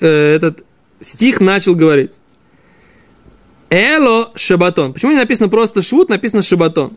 э, 0.00 0.34
этот 0.34 0.64
стих 1.00 1.40
начал 1.40 1.74
говорить. 1.74 2.12
Эло 3.70 4.30
шабатон. 4.34 4.92
Почему 4.92 5.12
не 5.12 5.18
написано 5.18 5.48
просто 5.48 5.82
швуд, 5.82 6.08
написано 6.08 6.42
шабатон? 6.42 6.96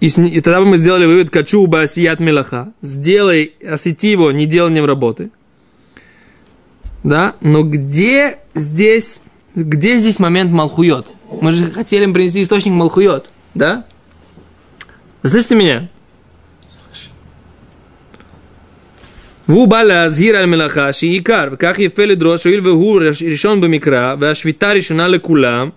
И, 0.00 0.06
и 0.06 0.40
тогда 0.40 0.60
бы 0.60 0.66
мы 0.66 0.76
сделали 0.76 1.06
вывод 1.06 1.30
качу 1.30 1.66
басият 1.66 2.20
мелаха. 2.20 2.72
Сделай, 2.82 3.54
освети 3.66 4.10
его 4.10 4.30
неделанием 4.30 4.84
работы. 4.84 5.30
Да? 7.02 7.34
Но 7.40 7.62
где 7.62 8.38
здесь, 8.54 9.22
где 9.54 9.98
здесь 9.98 10.18
момент 10.18 10.52
Малхуйот? 10.52 11.06
Мы 11.40 11.52
же 11.52 11.70
хотели 11.70 12.10
принести 12.10 12.42
источник 12.42 12.72
Малхуйот. 12.72 13.28
Да? 13.54 13.86
Слышите 15.22 15.54
меня? 15.54 15.88
Слышу. 16.68 17.10
Вубаля 19.46 20.04
азир 20.04 20.36
аль 20.36 20.46
мелахаши 20.46 21.16
икар, 21.18 21.56
как 21.56 21.78
и 21.80 21.88
фели 21.88 22.14
дрошу, 22.14 22.50
или 22.50 22.60
решен 22.60 23.60
бы 23.60 23.68
микра, 23.68 24.16
вашвита 24.16 24.72
решена 24.72 25.08
лекула. 25.08 25.72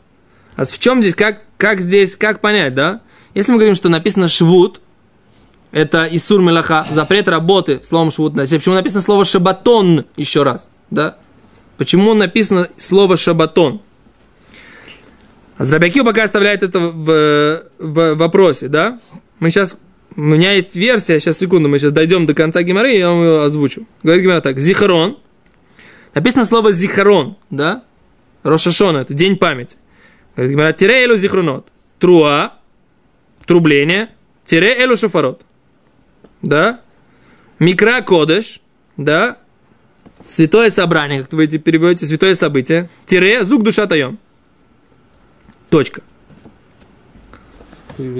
А 0.55 0.65
в 0.65 0.77
чем 0.79 1.01
здесь, 1.01 1.15
как, 1.15 1.41
как 1.57 1.81
здесь, 1.81 2.15
как 2.15 2.41
понять, 2.41 2.75
да? 2.75 3.01
Если 3.33 3.51
мы 3.51 3.57
говорим, 3.57 3.75
что 3.75 3.89
написано 3.89 4.27
швуд, 4.27 4.81
это 5.71 6.07
Исур 6.11 6.41
Мелаха, 6.41 6.85
запрет 6.91 7.27
работы, 7.29 7.79
словом 7.83 8.11
швуд. 8.11 8.35
Почему 8.35 8.75
написано 8.75 9.01
слово 9.01 9.23
шабатон 9.25 10.05
еще 10.17 10.43
раз, 10.43 10.69
да? 10.89 11.17
Почему 11.77 12.13
написано 12.13 12.67
слово 12.77 13.15
шабатон? 13.15 13.81
А 15.57 15.63
Азрабякио 15.63 16.03
пока 16.03 16.23
оставляет 16.23 16.63
это 16.63 16.79
в, 16.79 16.91
в, 16.91 17.63
в 17.79 18.15
вопросе, 18.15 18.67
да? 18.67 18.99
Мы 19.41 19.49
сейчас, 19.49 19.75
у 20.15 20.21
меня 20.21 20.51
есть 20.53 20.75
версия, 20.75 21.19
сейчас 21.19 21.39
секунду, 21.39 21.67
мы 21.67 21.79
сейчас 21.79 21.91
дойдем 21.91 22.27
до 22.27 22.35
конца 22.35 22.61
Гимары, 22.61 22.93
и 22.93 22.99
я 22.99 23.09
вам 23.09 23.21
ее 23.23 23.43
озвучу. 23.43 23.87
Говорит 24.03 24.23
Гимара 24.23 24.39
так, 24.39 24.59
зихарон, 24.59 25.17
написано 26.13 26.45
слово 26.45 26.71
зихарон, 26.71 27.37
да? 27.49 27.83
Рошашон, 28.43 28.97
это 28.97 29.15
день 29.15 29.37
памяти. 29.37 29.77
Говорит 30.35 30.55
Гимара, 30.55 30.73
тире 30.73 31.03
элу 31.05 31.17
зихронот, 31.17 31.69
труа, 31.97 32.53
трубление, 33.47 34.09
тире 34.45 34.77
элу 34.77 34.95
шофарот, 34.95 35.41
да? 36.43 36.81
Микра 37.57 38.03
кодеш, 38.03 38.61
да? 38.95 39.39
Святое 40.27 40.69
собрание, 40.69 41.23
как 41.23 41.33
вы 41.33 41.47
переводите, 41.47 42.05
святое 42.05 42.35
событие, 42.35 42.91
тире, 43.07 43.43
звук 43.43 43.63
душа 43.63 43.87
таем. 43.87 44.19
Точка. 45.71 46.03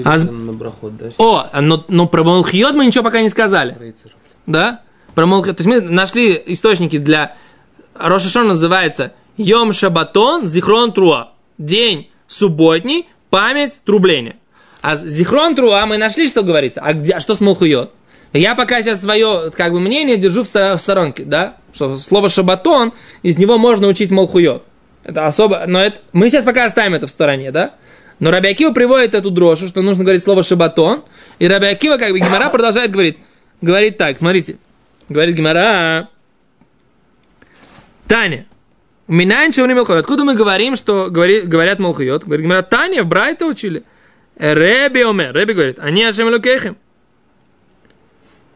А... 0.04 0.18
На 0.18 0.52
брахот, 0.52 0.96
да? 0.96 1.06
О, 1.18 1.48
но, 1.60 1.84
но 1.88 2.06
про 2.06 2.24
Малхиот 2.24 2.74
мы 2.74 2.86
ничего 2.86 3.04
пока 3.04 3.20
не 3.22 3.30
сказали. 3.30 3.76
Рейцер. 3.78 4.12
Да? 4.46 4.80
Про 5.14 5.26
Малхиот. 5.26 5.56
То 5.56 5.62
есть 5.62 5.68
мы 5.68 5.80
нашли 5.88 6.40
источники 6.46 6.98
для... 6.98 7.36
Рошашон 7.94 8.48
называется 8.48 9.12
Йом 9.36 9.72
Шабатон 9.72 10.46
Зихрон 10.46 10.92
Труа. 10.92 11.32
День 11.58 12.10
субботний, 12.26 13.06
память, 13.30 13.80
трубление. 13.84 14.36
А 14.80 14.96
Зихрон 14.96 15.54
Труа 15.54 15.86
мы 15.86 15.98
нашли, 15.98 16.26
что 16.26 16.42
говорится. 16.42 16.80
А, 16.82 16.92
где, 16.92 17.12
а 17.12 17.20
что 17.20 17.34
с 17.34 17.40
Малхуйот? 17.40 17.92
Я 18.32 18.54
пока 18.54 18.82
сейчас 18.82 19.02
свое 19.02 19.50
как 19.50 19.72
бы, 19.72 19.80
мнение 19.80 20.16
держу 20.16 20.42
в 20.42 20.46
стор- 20.46 20.76
в 20.76 20.80
сторонке, 20.80 21.24
да? 21.24 21.56
Что 21.72 21.98
слово 21.98 22.28
шабатон, 22.28 22.92
из 23.22 23.38
него 23.38 23.58
можно 23.58 23.86
учить 23.86 24.10
Малхуйот. 24.10 24.64
Это 25.04 25.26
особо, 25.26 25.64
но 25.66 25.80
это, 25.80 25.98
мы 26.12 26.30
сейчас 26.30 26.44
пока 26.44 26.64
оставим 26.64 26.94
это 26.94 27.06
в 27.06 27.10
стороне, 27.10 27.50
да? 27.50 27.74
Но 28.22 28.30
Рабиакива 28.30 28.70
приводит 28.70 29.16
эту 29.16 29.32
дрошу, 29.32 29.66
что 29.66 29.82
нужно 29.82 30.04
говорить 30.04 30.22
слово 30.22 30.44
шабатон, 30.44 31.02
и 31.40 31.48
Рабиакива, 31.48 31.96
как 31.96 32.12
бы 32.12 32.20
Гимара 32.20 32.50
продолжает 32.50 32.92
говорить, 32.92 33.18
говорит 33.60 33.98
так, 33.98 34.16
смотрите, 34.16 34.58
говорит 35.08 35.34
Гимара, 35.34 36.08
Таня, 38.06 38.46
Минайн 39.08 39.50
время 39.50 39.74
Малхуйот. 39.74 40.02
Откуда 40.02 40.22
мы 40.22 40.36
говорим, 40.36 40.76
что 40.76 41.10
говори, 41.10 41.40
говорят 41.40 41.80
Малхуйот? 41.80 42.22
Говорит 42.22 42.44
Гимара, 42.46 42.62
Таня, 42.62 43.02
в 43.02 43.08
Брайта 43.08 43.44
учили. 43.44 43.82
Реби 44.38 45.02
омер. 45.02 45.34
Реби 45.34 45.54
говорит, 45.54 45.80
они 45.80 46.04
Ашем 46.04 46.28
Элокейхем. 46.28 46.76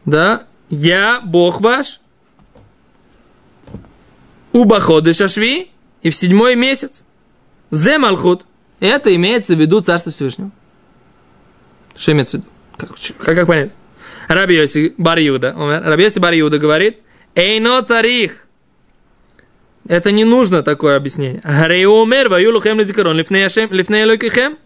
Да, 0.05 0.43
я 0.69 1.19
Бог 1.25 1.59
ваш. 1.59 1.99
Убаходы 4.53 5.11
шашви 5.11 5.71
и 6.03 6.09
в 6.09 6.15
седьмой 6.15 6.55
месяц. 6.55 7.03
Зе 7.69 7.97
Малхут. 7.97 8.45
Это 8.79 9.15
имеется 9.15 9.55
в 9.55 9.59
виду 9.59 9.81
Царство 9.81 10.11
Всевышнего. 10.11 10.51
Что 11.95 12.11
имеется 12.11 12.37
в 12.37 12.41
виду? 12.41 12.51
Как, 12.77 12.89
как, 13.19 13.35
как 13.35 13.47
понять? 13.47 13.71
Раби 14.27 14.55
Йоси 14.55 14.93
Бар 14.97 15.17
Юда. 15.19 15.53
Раби 15.83 16.03
Йоси 16.03 16.19
Бар 16.19 16.33
Юда 16.33 16.59
говорит, 16.59 16.99
Эйно 17.35 17.81
царих. 17.83 18.47
Это 19.87 20.11
не 20.11 20.25
нужно 20.25 20.63
такое 20.63 20.97
объяснение. 20.97 21.41
Гареумер 21.43 22.29
ваюлухем 22.29 22.79
лизикарон 22.79 23.15
лифней 23.15 24.05
лойкихем. 24.05 24.57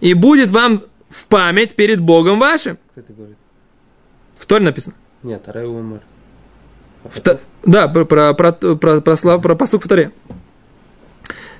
И 0.00 0.14
будет 0.14 0.50
вам 0.50 0.82
в 1.08 1.26
память 1.26 1.76
перед 1.76 2.00
Богом 2.00 2.40
вашим. 2.40 2.78
Кто 2.90 3.00
это 3.00 3.12
говорит? 3.12 3.36
В 4.36 4.46
Торе 4.46 4.64
написано. 4.64 4.96
Нет, 5.22 5.46
Арей 5.48 5.66
умер. 5.66 6.00
В, 7.04 7.20
да, 7.64 7.88
про, 7.88 8.04
про, 8.04 8.34
про, 8.34 8.52
про, 8.52 9.00
про, 9.00 9.16
слав, 9.16 9.42
про 9.42 9.54
посук 9.54 9.84
в 9.84 9.88
Торе. 9.88 10.12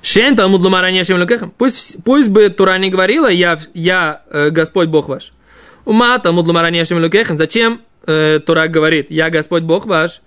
Шен 0.01 0.35
Талмуд 0.35 0.61
Нешем 0.61 1.19
Лукехам. 1.19 1.51
Пусть, 1.57 2.03
пусть 2.03 2.29
бы 2.29 2.49
Тура 2.49 2.77
не 2.77 2.89
говорила, 2.89 3.27
я, 3.27 3.59
я 3.73 4.23
э, 4.29 4.49
Господь 4.49 4.89
Бог 4.89 5.07
ваш. 5.07 5.33
Ума 5.85 6.17
Талмуд 6.19 6.47
Нешем 6.71 7.01
Лукехам. 7.01 7.37
Зачем 7.37 7.81
э, 8.07 8.39
Тура 8.45 8.67
говорит, 8.67 9.11
я 9.11 9.29
Господь 9.29 9.63
Бог 9.63 9.85
ваш? 9.85 10.21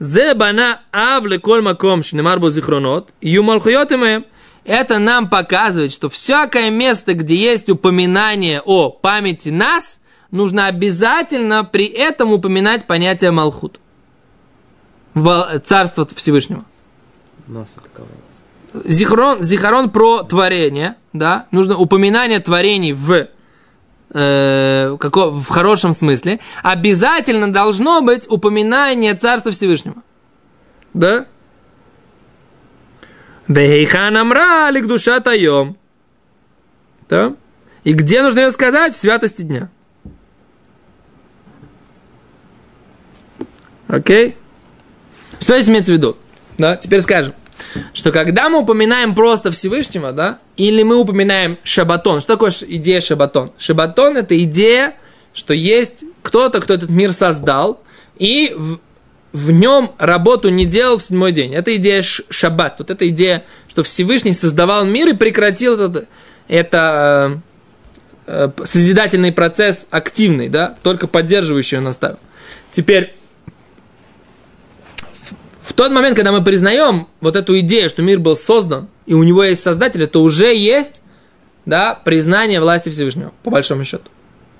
Зе 0.00 0.32
бана 0.34 0.80
ав 0.92 1.26
леколь 1.26 1.60
маком 1.60 2.02
шнемар 2.02 2.38
бу 2.38 2.50
зихронот, 2.50 3.10
ю 3.20 3.42
малхуйот 3.42 3.92
имеем. 3.92 4.24
Это 4.64 4.98
нам 4.98 5.28
показывает, 5.28 5.92
что 5.92 6.08
всякое 6.08 6.70
место, 6.70 7.12
где 7.12 7.34
есть 7.34 7.68
упоминание 7.68 8.62
о 8.64 8.90
памяти 8.90 9.50
нас, 9.50 10.00
нужно 10.30 10.66
обязательно 10.66 11.64
при 11.64 11.86
этом 11.86 12.32
упоминать 12.32 12.86
понятие 12.86 13.30
Малхут. 13.30 13.78
Царство 15.64 16.06
Всевышнего. 16.14 16.64
Нас 17.46 17.74
атаковалось. 17.76 18.29
Зихрон, 18.72 19.42
зихарон 19.42 19.90
про 19.90 20.22
творение, 20.22 20.94
да, 21.12 21.46
нужно 21.50 21.76
упоминание 21.76 22.38
творений 22.38 22.92
в, 22.92 23.28
э, 24.14 24.96
како, 25.00 25.30
в 25.30 25.48
хорошем 25.48 25.92
смысле. 25.92 26.38
Обязательно 26.62 27.52
должно 27.52 28.00
быть 28.00 28.30
упоминание 28.30 29.14
Царства 29.14 29.50
Всевышнего. 29.50 29.96
Да? 30.94 31.26
Вейхан 33.48 34.16
амра 34.16 34.70
душа 34.82 35.18
таем. 35.18 35.76
Да? 37.08 37.34
И 37.82 37.92
где 37.92 38.22
нужно 38.22 38.40
ее 38.40 38.50
сказать? 38.52 38.94
В 38.94 38.96
святости 38.96 39.42
дня. 39.42 39.68
Окей? 43.88 44.36
Что 45.40 45.56
здесь 45.56 45.68
имеется 45.68 45.92
в 45.92 45.96
виду? 45.96 46.16
Да, 46.58 46.76
теперь 46.76 47.00
скажем, 47.00 47.34
что 47.92 48.12
когда 48.12 48.48
мы 48.48 48.60
упоминаем 48.60 49.14
просто 49.14 49.50
Всевышнего, 49.50 50.12
да, 50.12 50.38
или 50.56 50.82
мы 50.82 50.96
упоминаем 50.96 51.56
шабатон, 51.62 52.20
что 52.20 52.34
такое 52.34 52.52
идея 52.68 53.00
шабатон? 53.00 53.50
Шабатон 53.58 54.16
это 54.16 54.38
идея, 54.44 54.94
что 55.34 55.54
есть 55.54 56.04
кто-то, 56.22 56.60
кто 56.60 56.74
этот 56.74 56.90
мир 56.90 57.12
создал, 57.12 57.82
и 58.18 58.52
в, 58.56 58.78
в 59.32 59.50
нем 59.50 59.92
работу 59.98 60.48
не 60.48 60.66
делал 60.66 60.98
в 60.98 61.04
седьмой 61.04 61.32
день. 61.32 61.54
Это 61.54 61.74
идея 61.76 62.02
шаббат. 62.02 62.76
Вот 62.78 62.90
эта 62.90 63.08
идея, 63.08 63.44
что 63.68 63.82
Всевышний 63.82 64.32
создавал 64.32 64.84
мир 64.84 65.08
и 65.08 65.14
прекратил 65.14 65.74
этот, 65.74 66.08
это 66.48 67.40
э, 68.26 68.50
созидательный 68.64 69.32
процесс 69.32 69.86
активный, 69.90 70.48
да, 70.48 70.76
только 70.82 71.06
поддерживающий 71.06 71.78
он 71.78 71.86
оставил. 71.86 72.18
Теперь, 72.70 73.14
в 75.70 75.72
тот 75.72 75.92
момент, 75.92 76.16
когда 76.16 76.32
мы 76.32 76.42
признаем 76.42 77.06
вот 77.20 77.36
эту 77.36 77.56
идею, 77.60 77.88
что 77.88 78.02
мир 78.02 78.18
был 78.18 78.34
создан, 78.34 78.88
и 79.06 79.14
у 79.14 79.22
него 79.22 79.44
есть 79.44 79.62
создатель, 79.62 80.04
то 80.08 80.20
уже 80.20 80.52
есть 80.52 81.00
да, 81.64 81.94
признание 81.94 82.60
власти 82.60 82.88
Всевышнего, 82.88 83.32
по 83.44 83.50
большому 83.50 83.84
счету. 83.84 84.10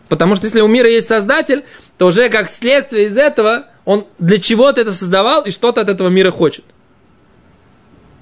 Потому 0.08 0.36
что 0.36 0.46
если 0.46 0.60
у 0.60 0.68
мира 0.68 0.88
есть 0.88 1.08
создатель, 1.08 1.64
то 1.98 2.06
уже 2.06 2.28
как 2.28 2.48
следствие 2.48 3.06
из 3.06 3.18
этого 3.18 3.64
он 3.84 4.06
для 4.20 4.38
чего-то 4.38 4.80
это 4.80 4.92
создавал 4.92 5.42
и 5.42 5.50
что-то 5.50 5.80
от 5.80 5.88
этого 5.88 6.06
мира 6.10 6.30
хочет. 6.30 6.64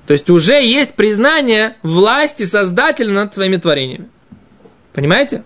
То 0.07 0.13
есть 0.13 0.31
уже 0.31 0.55
есть 0.55 0.95
признание 0.95 1.77
власти 1.83 2.45
создателя 2.45 3.13
над 3.13 3.35
своими 3.35 3.59
творениями. 3.59 4.09
Понимаете? 4.95 5.43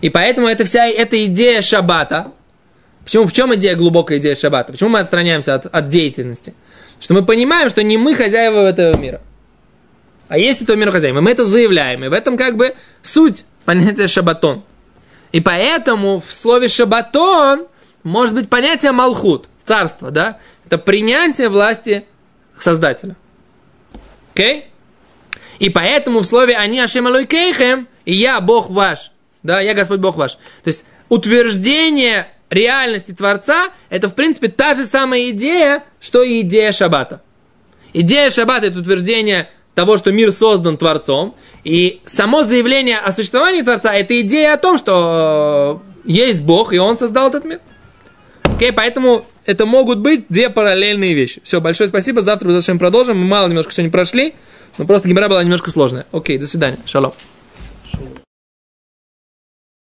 И 0.00 0.10
поэтому 0.10 0.48
это 0.48 0.64
вся 0.64 0.88
эта 0.88 1.24
идея 1.26 1.62
шаббата. 1.62 2.32
Почему, 3.08 3.26
в 3.26 3.32
чем 3.32 3.54
идея, 3.54 3.74
глубокая 3.74 4.18
идея 4.18 4.36
шаббата? 4.36 4.70
Почему 4.70 4.90
мы 4.90 4.98
отстраняемся 4.98 5.54
от, 5.54 5.64
от 5.64 5.88
деятельности? 5.88 6.52
Что 7.00 7.14
мы 7.14 7.24
понимаем, 7.24 7.70
что 7.70 7.82
не 7.82 7.96
мы 7.96 8.14
хозяева 8.14 8.68
этого 8.68 8.98
мира. 8.98 9.22
А 10.28 10.36
есть 10.36 10.60
этого 10.60 10.76
мира 10.76 10.90
хозяева. 10.90 11.22
Мы 11.22 11.30
это 11.30 11.46
заявляем. 11.46 12.04
И 12.04 12.08
в 12.08 12.12
этом 12.12 12.36
как 12.36 12.58
бы 12.58 12.74
суть 13.00 13.46
понятия 13.64 14.08
шабатон. 14.08 14.62
И 15.32 15.40
поэтому 15.40 16.20
в 16.20 16.30
слове 16.30 16.68
шабатон 16.68 17.68
может 18.02 18.34
быть 18.34 18.50
понятие 18.50 18.92
малхут, 18.92 19.48
царство, 19.64 20.10
да? 20.10 20.38
Это 20.66 20.76
принятие 20.76 21.48
власти 21.48 22.04
Создателя. 22.58 23.16
Окей? 24.34 24.58
Okay? 24.58 24.62
И 25.60 25.70
поэтому 25.70 26.20
в 26.20 26.26
слове 26.26 26.58
«Они 26.58 26.78
Ашем 26.78 27.06
Кейхем» 27.26 27.88
и 28.04 28.12
«Я 28.12 28.38
Бог 28.42 28.68
ваш», 28.68 29.12
да, 29.42 29.62
«Я 29.62 29.72
Господь 29.72 30.00
Бог 30.00 30.16
ваш». 30.16 30.34
То 30.34 30.66
есть 30.66 30.84
утверждение 31.08 32.28
реальности 32.50 33.12
Творца– 33.12 33.68
это, 33.90 34.08
в 34.08 34.14
принципе, 34.14 34.48
та 34.48 34.74
же 34.74 34.86
самая 34.86 35.30
идея, 35.30 35.84
что 36.00 36.22
и 36.22 36.40
идея 36.40 36.72
Шаббата. 36.72 37.22
Идея 37.92 38.30
Шаббата– 38.30 38.66
это 38.68 38.78
утверждение 38.78 39.50
того, 39.74 39.96
что 39.96 40.12
мир 40.12 40.32
создан 40.32 40.76
Творцом, 40.76 41.34
и 41.64 42.00
само 42.04 42.42
заявление 42.42 42.98
о 42.98 43.12
существовании 43.12 43.62
Творца– 43.62 43.94
это 43.94 44.20
идея 44.20 44.54
о 44.54 44.56
том, 44.56 44.78
что 44.78 45.82
есть 46.04 46.42
Бог, 46.42 46.72
и 46.72 46.78
Он 46.78 46.96
создал 46.96 47.28
этот 47.28 47.44
мир. 47.44 47.60
Окей, 48.42 48.72
поэтому 48.72 49.24
это 49.46 49.66
могут 49.66 49.98
быть 50.00 50.26
две 50.28 50.50
параллельные 50.50 51.14
вещи. 51.14 51.40
Все, 51.44 51.60
большое 51.60 51.88
спасибо. 51.88 52.22
Завтра 52.22 52.48
мы 52.50 52.78
продолжим. 52.78 53.16
Мы 53.18 53.24
мало 53.24 53.46
немножко 53.46 53.72
сегодня 53.72 53.92
прошли, 53.92 54.34
но 54.78 54.84
просто 54.84 55.08
гемора 55.08 55.28
была 55.28 55.44
немножко 55.44 55.70
сложная. 55.70 56.06
Окей, 56.10 56.38
до 56.38 56.46
свидания. 56.46 56.78
Шалом. 56.84 57.12